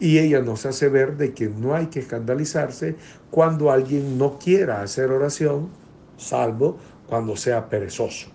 y 0.00 0.18
ella 0.18 0.40
nos 0.40 0.64
hace 0.64 0.88
ver 0.88 1.18
de 1.18 1.34
que 1.34 1.48
no 1.48 1.74
hay 1.74 1.88
que 1.88 2.00
escandalizarse 2.00 2.96
cuando 3.30 3.70
alguien 3.70 4.16
no 4.16 4.38
quiera 4.38 4.80
hacer 4.80 5.10
oración, 5.10 5.68
salvo 6.16 6.78
cuando 7.06 7.36
sea 7.36 7.68
perezoso 7.68 8.30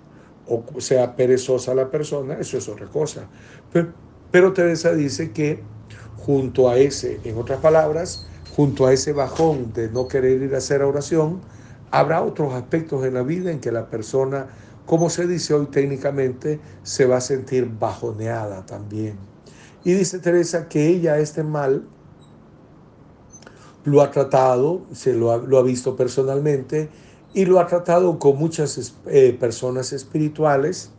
o 0.45 0.82
sea 0.82 1.16
perezosa 1.16 1.74
la 1.74 1.89
persona, 1.89 2.36
eso 2.36 2.57
es 2.57 2.68
otra 2.68 2.86
cosa. 2.86 3.28
Pero, 3.72 3.93
pero 4.30 4.53
Teresa 4.53 4.93
dice 4.93 5.32
que 5.32 5.64
junto 6.18 6.70
a 6.70 6.78
ese, 6.78 7.20
en 7.24 7.38
otras 7.38 7.61
palabras, 7.61 8.28
junto 8.55 8.86
a 8.86 8.93
ese 8.93 9.14
bajón 9.14 9.74
de 9.74 9.89
no 9.89 10.07
querer 10.07 10.43
ir 10.43 10.53
a 10.53 10.57
hacer 10.57 10.84
oración, 10.84 11.41
habrá 11.94 12.24
otros 12.24 12.56
aspectos 12.56 13.06
en 13.06 13.14
la 13.14 13.22
vida 13.22 13.52
en 13.52 13.60
que 13.60 13.72
la 13.72 13.88
persona, 13.88 14.48
como 14.88 15.12
se 15.12 15.28
dice 15.28 15.54
hoy 15.54 15.68
técnicamente, 15.68 16.60
se 16.82 17.06
va 17.06 17.18
a 17.18 17.22
sentir 17.22 17.70
bajoneada 17.80 18.66
también. 18.66 19.16
Y 19.84 19.94
dice 19.94 20.18
Teresa 20.18 20.68
que 20.68 20.88
ella 20.88 21.20
este 21.20 21.44
mal 21.44 21.88
lo 23.84 24.02
ha 24.02 24.10
tratado, 24.10 24.82
se 24.91 25.14
lo 25.14 25.32
ha, 25.32 25.62
visto 25.62 25.96
personalmente 25.96 26.89
y 27.36 27.46
lo 27.46 27.60
ha 27.60 27.68
tratado 27.68 28.18
con 28.18 28.39
muchas 28.39 28.96
eh, 29.06 29.38
personas 29.39 29.94
espirituales 29.94 30.89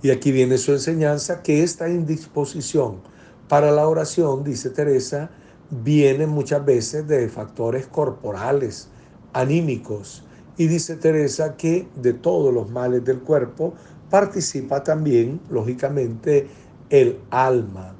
y 0.00 0.10
aquí 0.10 0.32
viene 0.32 0.56
su 0.56 0.72
enseñanza, 0.72 1.42
que 1.42 1.62
esta 1.62 1.90
indisposición 1.90 3.02
para 3.46 3.72
la 3.72 3.86
oración, 3.88 4.42
dice 4.42 4.70
Teresa, 4.70 5.30
viene 5.68 6.26
muchas 6.26 6.64
veces 6.64 7.06
de 7.06 7.28
factores 7.28 7.88
corporales, 7.88 8.88
anímicos. 9.32 10.24
Y 10.56 10.66
dice 10.66 10.96
Teresa 10.96 11.56
que 11.56 11.88
de 11.96 12.14
todos 12.14 12.52
los 12.52 12.70
males 12.70 13.04
del 13.04 13.20
cuerpo 13.20 13.74
participa 14.10 14.82
también, 14.82 15.40
lógicamente, 15.50 16.48
el 16.90 17.20
alma. 17.30 17.94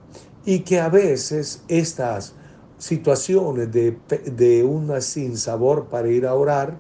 Y 0.45 0.61
que 0.61 0.81
a 0.81 0.89
veces 0.89 1.63
estas 1.69 2.35
situaciones 2.79 3.71
de, 3.73 3.99
de 4.25 4.65
una 4.65 5.01
sinsabor 5.01 5.87
para 5.87 6.09
ir 6.09 6.27
a 6.27 6.35
orar, 6.35 6.79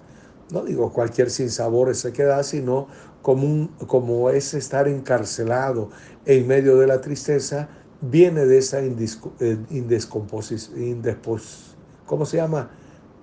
no 0.50 0.62
digo 0.62 0.92
cualquier 0.92 1.30
sinsabor 1.30 1.94
se 1.94 2.12
queda, 2.12 2.42
sino 2.42 2.88
como, 3.22 3.68
como 3.86 4.30
es 4.30 4.54
estar 4.54 4.88
encarcelado 4.88 5.90
en 6.24 6.46
medio 6.46 6.78
de 6.78 6.86
la 6.86 7.00
tristeza, 7.00 7.68
viene 8.00 8.46
de 8.46 8.58
esa 8.58 8.80
eh, 8.80 9.58
indisposición, 9.70 11.02
¿cómo 12.06 12.24
se 12.24 12.36
llama? 12.36 12.70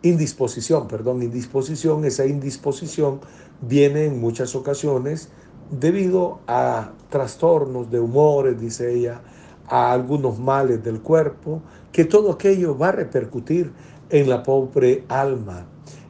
Indisposición, 0.05 0.87
perdón, 0.87 1.23
indisposición, 1.23 2.05
esa 2.05 2.27
indisposición 2.27 3.21
viene 3.59 4.05
en 4.05 4.21
muchas 4.21 4.53
ocasiones 4.53 5.29
debido 5.71 6.41
a 6.45 6.91
trastornos 7.09 7.89
de 7.89 7.99
humores, 7.99 8.61
dice 8.61 8.93
ella, 8.93 9.21
a 9.67 9.91
algunos 9.91 10.37
males 10.37 10.83
del 10.83 11.01
cuerpo, 11.01 11.63
que 11.91 12.05
todo 12.05 12.33
aquello 12.33 12.77
va 12.77 12.89
a 12.89 12.91
repercutir 12.91 13.71
en 14.11 14.29
la 14.29 14.43
pobre 14.43 15.05
alma. 15.07 15.65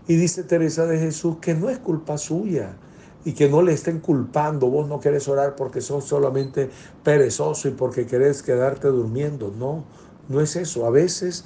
Y 0.09 0.17
dice 0.17 0.43
Teresa 0.43 0.85
de 0.87 0.99
Jesús 0.99 1.37
que 1.39 1.53
no 1.53 1.69
es 1.69 1.79
culpa 1.79 2.17
suya, 2.17 2.75
y 3.23 3.31
que 3.31 3.47
no 3.47 3.61
le 3.61 3.71
estén 3.71 4.01
culpando, 4.01 4.67
vos 4.67 4.89
no 4.89 4.99
querés 4.99 5.29
orar 5.29 5.55
porque 5.55 5.79
sos 5.79 6.03
solamente 6.03 6.69
perezoso 7.01 7.69
y 7.69 7.71
porque 7.71 8.05
querés 8.05 8.43
quedarte 8.43 8.89
durmiendo. 8.89 9.53
No, 9.57 9.85
no 10.27 10.41
es 10.41 10.57
eso. 10.57 10.85
A 10.85 10.89
veces, 10.89 11.45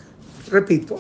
repito, 0.50 0.98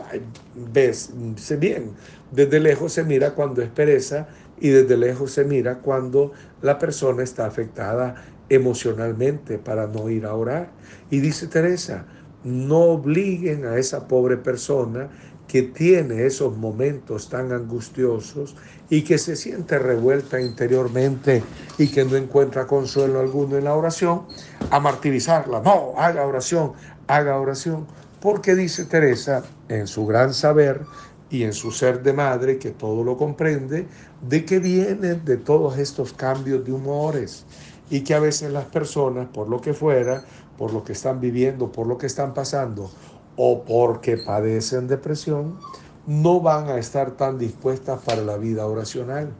ves, 0.56 1.12
bien, 1.58 1.91
desde 2.32 2.60
lejos 2.60 2.93
se 2.93 3.04
mira 3.04 3.32
cuando 3.32 3.62
es 3.62 3.70
pereza 3.70 4.28
y 4.60 4.70
desde 4.70 4.97
lejos 4.97 5.32
se 5.32 5.45
mira 5.45 5.80
cuando 5.80 6.32
la 6.62 6.78
persona 6.78 7.24
está 7.24 7.45
afectada 7.45 8.16
emocionalmente 8.50 9.58
para 9.58 9.88
no 9.88 10.10
ir 10.10 10.26
a 10.26 10.34
orar. 10.34 10.70
Y 11.10 11.20
dice 11.20 11.47
Teresa, 11.47 12.06
no 12.43 12.80
obliguen 12.80 13.66
a 13.66 13.78
esa 13.78 14.08
pobre 14.08 14.38
persona 14.38 15.10
que 15.47 15.64
tiene 15.64 16.28
esos 16.28 16.56
momentos 16.56 17.28
tan 17.28 17.52
angustiosos 17.52 18.56
y 18.88 19.02
que 19.02 19.18
se 19.18 19.36
siente 19.36 19.80
revuelta 19.80 20.39
interiormente 20.39 21.41
y 21.80 21.88
que 21.88 22.06
no 22.06 22.16
encuentra 22.16 22.68
consuelo 22.68 23.20
alguno 23.20 23.58
en 23.58 23.64
la 23.64 23.74
oración, 23.74 24.28
a 24.70 24.80
martirizarla. 24.80 25.60
No, 25.62 25.93
haga 25.97 26.26
oración, 26.26 26.74
haga 27.08 27.39
oración. 27.39 27.88
Porque 28.22 28.56
dice 28.56 28.86
Teresa, 28.86 29.44
en 29.70 29.88
su 29.88 30.06
gran 30.06 30.34
saber 30.34 30.82
y 31.30 31.44
en 31.44 31.54
su 31.54 31.72
ser 31.72 32.04
de 32.04 32.14
madre, 32.14 32.58
que 32.58 32.72
todo 32.72 33.04
lo 33.04 33.18
comprende, 33.18 33.88
de 34.28 34.46
que 34.46 34.60
vienen 34.60 35.24
de 35.24 35.38
todos 35.38 35.78
estos 35.78 36.14
cambios 36.14 36.66
de 36.66 36.74
humores 36.74 37.46
y 37.90 38.02
que 38.02 38.14
a 38.14 38.20
veces 38.20 38.52
las 38.52 38.66
personas, 38.66 39.28
por 39.34 39.48
lo 39.48 39.62
que 39.62 39.74
fuera, 39.74 40.24
por 40.58 40.74
lo 40.74 40.84
que 40.84 40.94
están 40.94 41.20
viviendo, 41.20 41.72
por 41.72 41.88
lo 41.88 41.98
que 41.98 42.08
están 42.08 42.34
pasando, 42.34 42.92
o 43.36 43.64
porque 43.64 44.18
padecen 44.18 44.88
depresión, 44.88 45.58
no 46.06 46.42
van 46.42 46.68
a 46.68 46.78
estar 46.78 47.12
tan 47.12 47.38
dispuestas 47.38 48.02
para 48.02 48.22
la 48.22 48.38
vida 48.38 48.66
oracional. 48.66 49.32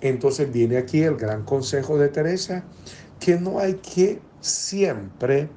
Entonces 0.00 0.52
viene 0.52 0.76
aquí 0.76 1.02
el 1.02 1.16
gran 1.16 1.44
consejo 1.44 1.96
de 1.98 2.08
Teresa, 2.08 2.64
que 3.20 3.38
no 3.38 3.58
hay 3.58 3.74
que 3.74 4.20
siempre 4.40 5.48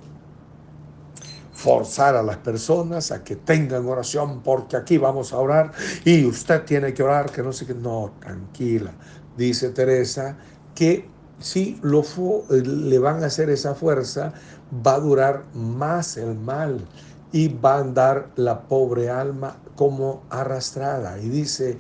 forzar 1.68 2.16
a 2.16 2.24
las 2.24 2.38
personas 2.38 3.12
a 3.12 3.26
que 3.26 3.36
tengan 3.36 3.86
oración 3.88 4.40
porque 4.42 4.78
aquí 4.78 4.98
vamos 4.98 5.34
a 5.34 5.38
orar 5.38 5.74
y 6.06 6.24
usted 6.24 6.64
tiene 6.64 6.94
que 6.94 7.04
orar, 7.04 7.30
que 7.30 7.44
no 7.44 7.52
sé 7.52 7.66
qué. 7.66 7.74
No, 7.74 8.14
tranquila, 8.22 8.94
dice 9.36 9.72
Teresa, 9.72 10.38
que 10.74 11.10
si 11.40 11.78
lo 11.82 12.04
le 12.50 13.00
van 13.00 13.22
a 13.22 13.26
hacer 13.26 13.50
esa 13.50 13.76
fuerza, 13.76 14.32
va 14.86 14.94
a 14.94 15.00
durar 15.00 15.44
más 15.54 16.16
el 16.16 16.36
mal 16.36 16.88
y 17.34 17.50
va 17.50 17.76
a 17.76 17.80
andar 17.80 18.30
la 18.38 18.62
pobre 18.62 19.10
alma 19.10 19.58
como 19.76 20.24
arrastrada. 20.30 21.20
Y 21.20 21.28
dice, 21.28 21.78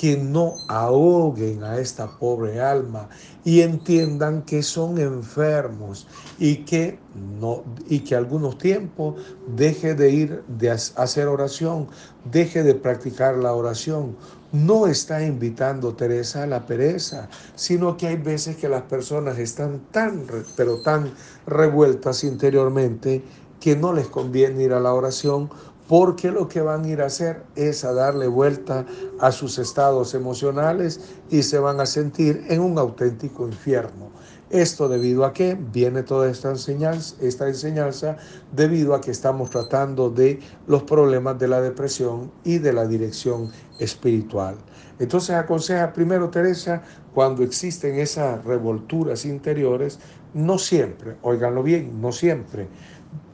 que 0.00 0.16
no 0.16 0.56
ahoguen 0.66 1.62
a 1.62 1.76
esta 1.76 2.06
pobre 2.06 2.58
alma 2.58 3.10
y 3.44 3.60
entiendan 3.60 4.44
que 4.46 4.62
son 4.62 4.98
enfermos 4.98 6.06
y 6.38 6.64
que 6.64 6.98
no 7.38 7.64
y 7.86 8.00
que 8.00 8.16
algunos 8.16 8.56
tiempos 8.56 9.16
deje 9.46 9.94
de 9.94 10.10
ir 10.10 10.42
de 10.48 10.70
hacer 10.70 11.28
oración, 11.28 11.88
deje 12.32 12.62
de 12.62 12.74
practicar 12.74 13.36
la 13.36 13.52
oración. 13.52 14.16
No 14.52 14.86
está 14.86 15.22
invitando 15.22 15.92
Teresa 15.92 16.44
a 16.44 16.46
la 16.46 16.64
pereza, 16.64 17.28
sino 17.54 17.98
que 17.98 18.06
hay 18.06 18.16
veces 18.16 18.56
que 18.56 18.70
las 18.70 18.84
personas 18.84 19.38
están 19.38 19.80
tan 19.90 20.24
pero 20.56 20.80
tan 20.80 21.12
revueltas 21.46 22.24
interiormente 22.24 23.22
que 23.60 23.76
no 23.76 23.92
les 23.92 24.06
conviene 24.06 24.62
ir 24.62 24.72
a 24.72 24.80
la 24.80 24.94
oración 24.94 25.50
porque 25.90 26.30
lo 26.30 26.46
que 26.46 26.60
van 26.60 26.84
a 26.84 26.88
ir 26.88 27.02
a 27.02 27.06
hacer 27.06 27.42
es 27.56 27.84
a 27.84 27.92
darle 27.92 28.28
vuelta 28.28 28.86
a 29.18 29.32
sus 29.32 29.58
estados 29.58 30.14
emocionales 30.14 31.00
y 31.30 31.42
se 31.42 31.58
van 31.58 31.80
a 31.80 31.86
sentir 31.86 32.44
en 32.48 32.60
un 32.60 32.78
auténtico 32.78 33.44
infierno. 33.44 34.12
Esto 34.50 34.88
debido 34.88 35.24
a 35.24 35.32
que 35.32 35.58
viene 35.58 36.04
toda 36.04 36.30
esta 36.30 36.48
enseñanza, 36.50 37.16
esta 37.20 37.48
enseñanza 37.48 38.18
debido 38.52 38.94
a 38.94 39.00
que 39.00 39.10
estamos 39.10 39.50
tratando 39.50 40.10
de 40.10 40.38
los 40.68 40.84
problemas 40.84 41.40
de 41.40 41.48
la 41.48 41.60
depresión 41.60 42.30
y 42.44 42.58
de 42.58 42.72
la 42.72 42.86
dirección 42.86 43.50
espiritual. 43.80 44.58
Entonces 45.00 45.34
aconseja 45.34 45.92
primero 45.92 46.30
Teresa, 46.30 46.82
cuando 47.12 47.42
existen 47.42 47.98
esas 47.98 48.44
revolturas 48.44 49.24
interiores, 49.24 49.98
no 50.34 50.56
siempre, 50.56 51.16
óiganlo 51.22 51.64
bien, 51.64 52.00
no 52.00 52.12
siempre, 52.12 52.68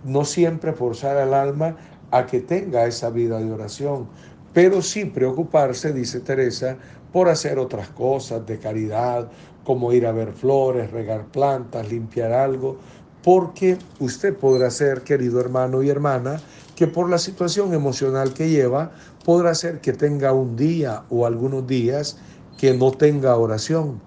no 0.04 0.24
siempre 0.24 0.72
forzar 0.72 1.18
al 1.18 1.34
alma 1.34 1.76
a 2.11 2.26
que 2.26 2.40
tenga 2.40 2.86
esa 2.86 3.11
vida 3.11 3.38
de 3.38 3.50
oración, 3.50 4.09
pero 4.52 4.80
sin 4.82 5.12
preocuparse, 5.12 5.92
dice 5.92 6.20
Teresa, 6.20 6.76
por 7.12 7.28
hacer 7.28 7.59
otras 7.59 7.88
cosas 7.88 8.46
de 8.46 8.59
caridad, 8.59 9.28
como 9.64 9.92
ir 9.92 10.07
a 10.07 10.12
ver 10.12 10.32
flores, 10.32 10.90
regar 10.90 11.26
plantas, 11.26 11.90
limpiar 11.90 12.32
algo, 12.32 12.78
porque 13.22 13.76
usted 13.98 14.36
podrá 14.36 14.70
ser, 14.70 15.02
querido 15.02 15.40
hermano 15.40 15.82
y 15.82 15.90
hermana, 15.90 16.40
que 16.76 16.86
por 16.86 17.11
la 17.11 17.18
situación 17.18 17.74
emocional 17.74 18.32
que 18.32 18.48
lleva, 18.48 18.92
podrá 19.24 19.54
ser 19.54 19.80
que 19.80 19.92
tenga 19.92 20.32
un 20.32 20.57
día 20.57 21.02
o 21.11 21.26
algunos 21.26 21.66
días 21.66 22.18
que 22.57 22.74
no 22.74 22.92
tenga 22.92 23.36
oración, 23.36 24.00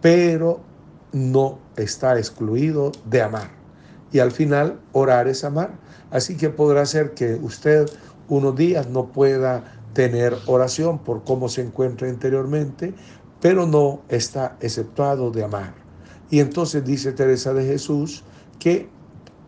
pero 0.00 0.60
no 1.12 1.58
está 1.76 2.18
excluido 2.18 2.90
de 3.04 3.22
amar. 3.22 3.50
Y 4.12 4.18
al 4.18 4.32
final, 4.32 4.80
orar 4.92 5.28
es 5.28 5.44
amar. 5.44 5.78
Así 6.16 6.38
que 6.38 6.48
podrá 6.48 6.86
ser 6.86 7.12
que 7.12 7.34
usted 7.34 7.90
unos 8.30 8.56
días 8.56 8.88
no 8.88 9.08
pueda 9.12 9.64
tener 9.92 10.34
oración 10.46 10.98
por 10.98 11.24
cómo 11.24 11.50
se 11.50 11.60
encuentra 11.60 12.08
interiormente, 12.08 12.94
pero 13.38 13.66
no 13.66 14.00
está 14.08 14.56
exceptuado 14.62 15.30
de 15.30 15.44
amar. 15.44 15.74
Y 16.30 16.40
entonces 16.40 16.82
dice 16.86 17.12
Teresa 17.12 17.52
de 17.52 17.66
Jesús 17.66 18.24
que 18.58 18.88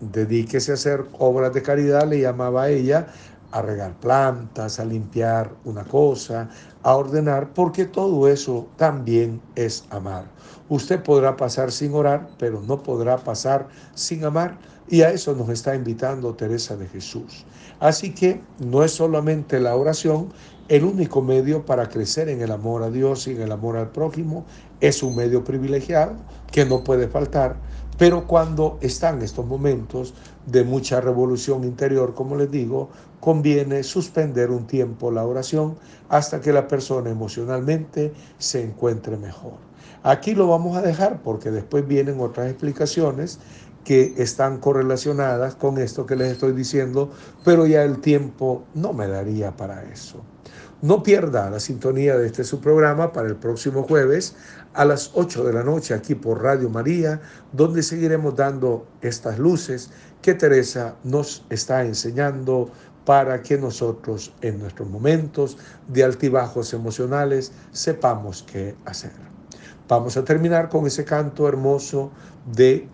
dedíquese 0.00 0.72
a 0.72 0.74
hacer 0.74 1.06
obras 1.18 1.54
de 1.54 1.62
caridad, 1.62 2.06
le 2.06 2.20
llamaba 2.20 2.64
a 2.64 2.68
ella 2.68 3.06
a 3.50 3.62
regar 3.62 3.98
plantas, 3.98 4.78
a 4.78 4.84
limpiar 4.84 5.50
una 5.64 5.84
cosa, 5.84 6.50
a 6.82 6.94
ordenar, 6.96 7.54
porque 7.54 7.86
todo 7.86 8.28
eso 8.28 8.68
también 8.76 9.40
es 9.54 9.84
amar. 9.88 10.26
Usted 10.68 11.02
podrá 11.02 11.34
pasar 11.34 11.72
sin 11.72 11.94
orar, 11.94 12.28
pero 12.38 12.60
no 12.60 12.82
podrá 12.82 13.16
pasar 13.16 13.68
sin 13.94 14.22
amar. 14.26 14.58
Y 14.90 15.02
a 15.02 15.10
eso 15.10 15.34
nos 15.34 15.50
está 15.50 15.74
invitando 15.74 16.34
Teresa 16.34 16.76
de 16.76 16.88
Jesús. 16.88 17.44
Así 17.78 18.14
que 18.14 18.40
no 18.58 18.82
es 18.82 18.92
solamente 18.92 19.60
la 19.60 19.76
oración 19.76 20.28
el 20.68 20.84
único 20.84 21.22
medio 21.22 21.64
para 21.64 21.88
crecer 21.88 22.28
en 22.28 22.40
el 22.40 22.50
amor 22.50 22.82
a 22.82 22.90
Dios 22.90 23.26
y 23.26 23.32
en 23.32 23.42
el 23.42 23.52
amor 23.52 23.76
al 23.76 23.90
prójimo. 23.90 24.46
Es 24.80 25.02
un 25.02 25.16
medio 25.16 25.44
privilegiado 25.44 26.16
que 26.50 26.64
no 26.64 26.84
puede 26.84 27.08
faltar. 27.08 27.56
Pero 27.98 28.26
cuando 28.26 28.78
están 28.80 29.22
estos 29.22 29.44
momentos 29.44 30.14
de 30.46 30.64
mucha 30.64 31.00
revolución 31.00 31.64
interior, 31.64 32.14
como 32.14 32.36
les 32.36 32.50
digo, 32.50 32.90
conviene 33.20 33.82
suspender 33.82 34.50
un 34.50 34.66
tiempo 34.66 35.10
la 35.10 35.26
oración 35.26 35.76
hasta 36.08 36.40
que 36.40 36.52
la 36.52 36.68
persona 36.68 37.10
emocionalmente 37.10 38.12
se 38.38 38.62
encuentre 38.62 39.16
mejor. 39.16 39.54
Aquí 40.04 40.34
lo 40.34 40.46
vamos 40.46 40.76
a 40.76 40.82
dejar 40.82 41.22
porque 41.22 41.50
después 41.50 41.86
vienen 41.86 42.20
otras 42.20 42.48
explicaciones 42.48 43.40
que 43.84 44.14
están 44.18 44.58
correlacionadas 44.58 45.54
con 45.54 45.78
esto 45.78 46.06
que 46.06 46.16
les 46.16 46.32
estoy 46.32 46.52
diciendo, 46.52 47.10
pero 47.44 47.66
ya 47.66 47.84
el 47.84 48.00
tiempo 48.00 48.64
no 48.74 48.92
me 48.92 49.06
daría 49.06 49.56
para 49.56 49.84
eso. 49.84 50.22
No 50.80 51.02
pierda 51.02 51.50
la 51.50 51.58
sintonía 51.58 52.16
de 52.16 52.26
este 52.26 52.44
su 52.44 52.60
programa 52.60 53.12
para 53.12 53.28
el 53.28 53.34
próximo 53.34 53.82
jueves 53.82 54.36
a 54.74 54.84
las 54.84 55.10
8 55.14 55.42
de 55.42 55.52
la 55.52 55.64
noche 55.64 55.92
aquí 55.92 56.14
por 56.14 56.40
Radio 56.40 56.70
María, 56.70 57.20
donde 57.52 57.82
seguiremos 57.82 58.36
dando 58.36 58.86
estas 59.00 59.40
luces 59.40 59.90
que 60.22 60.34
Teresa 60.34 60.94
nos 61.02 61.44
está 61.50 61.84
enseñando 61.84 62.70
para 63.04 63.42
que 63.42 63.58
nosotros 63.58 64.34
en 64.42 64.60
nuestros 64.60 64.88
momentos 64.88 65.56
de 65.88 66.04
altibajos 66.04 66.72
emocionales 66.74 67.52
sepamos 67.72 68.44
qué 68.46 68.76
hacer. 68.84 69.12
Vamos 69.88 70.16
a 70.16 70.24
terminar 70.24 70.68
con 70.68 70.86
ese 70.86 71.04
canto 71.04 71.48
hermoso 71.48 72.12
de 72.54 72.86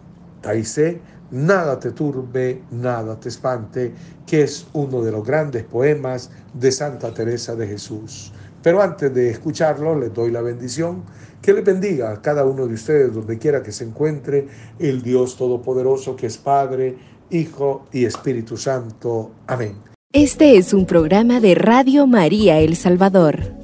Taizé, 0.45 1.01
Nada 1.31 1.81
te 1.81 1.91
turbe, 1.91 2.63
nada 2.71 3.19
te 3.19 3.29
espante, 3.29 3.93
que 4.27 4.43
es 4.43 4.67
uno 4.73 5.03
de 5.03 5.11
los 5.11 5.25
grandes 5.25 5.65
poemas 5.65 6.31
de 6.53 6.71
Santa 6.71 7.13
Teresa 7.13 7.57
de 7.57 7.67
Jesús. 7.67 8.33
Pero 8.63 8.81
antes 8.81 9.13
de 9.13 9.31
escucharlo, 9.31 9.99
les 9.99 10.13
doy 10.15 10.31
la 10.31 10.43
bendición. 10.43 11.03
Que 11.43 11.53
le 11.53 11.63
bendiga 11.63 12.13
a 12.13 12.23
cada 12.23 12.45
uno 12.45 12.67
de 12.67 12.75
ustedes, 12.75 13.13
donde 13.13 13.39
quiera 13.39 13.63
que 13.63 13.73
se 13.73 13.85
encuentre, 13.85 14.47
el 14.79 15.03
Dios 15.03 15.37
Todopoderoso, 15.37 16.15
que 16.15 16.27
es 16.27 16.39
Padre, 16.39 16.97
Hijo 17.31 17.87
y 17.91 18.05
Espíritu 18.05 18.57
Santo. 18.57 19.33
Amén. 19.47 19.75
Este 20.13 20.57
es 20.57 20.73
un 20.73 20.87
programa 20.87 21.41
de 21.41 21.57
Radio 21.57 22.07
María 22.07 22.61
El 22.61 22.77
Salvador. 22.77 23.64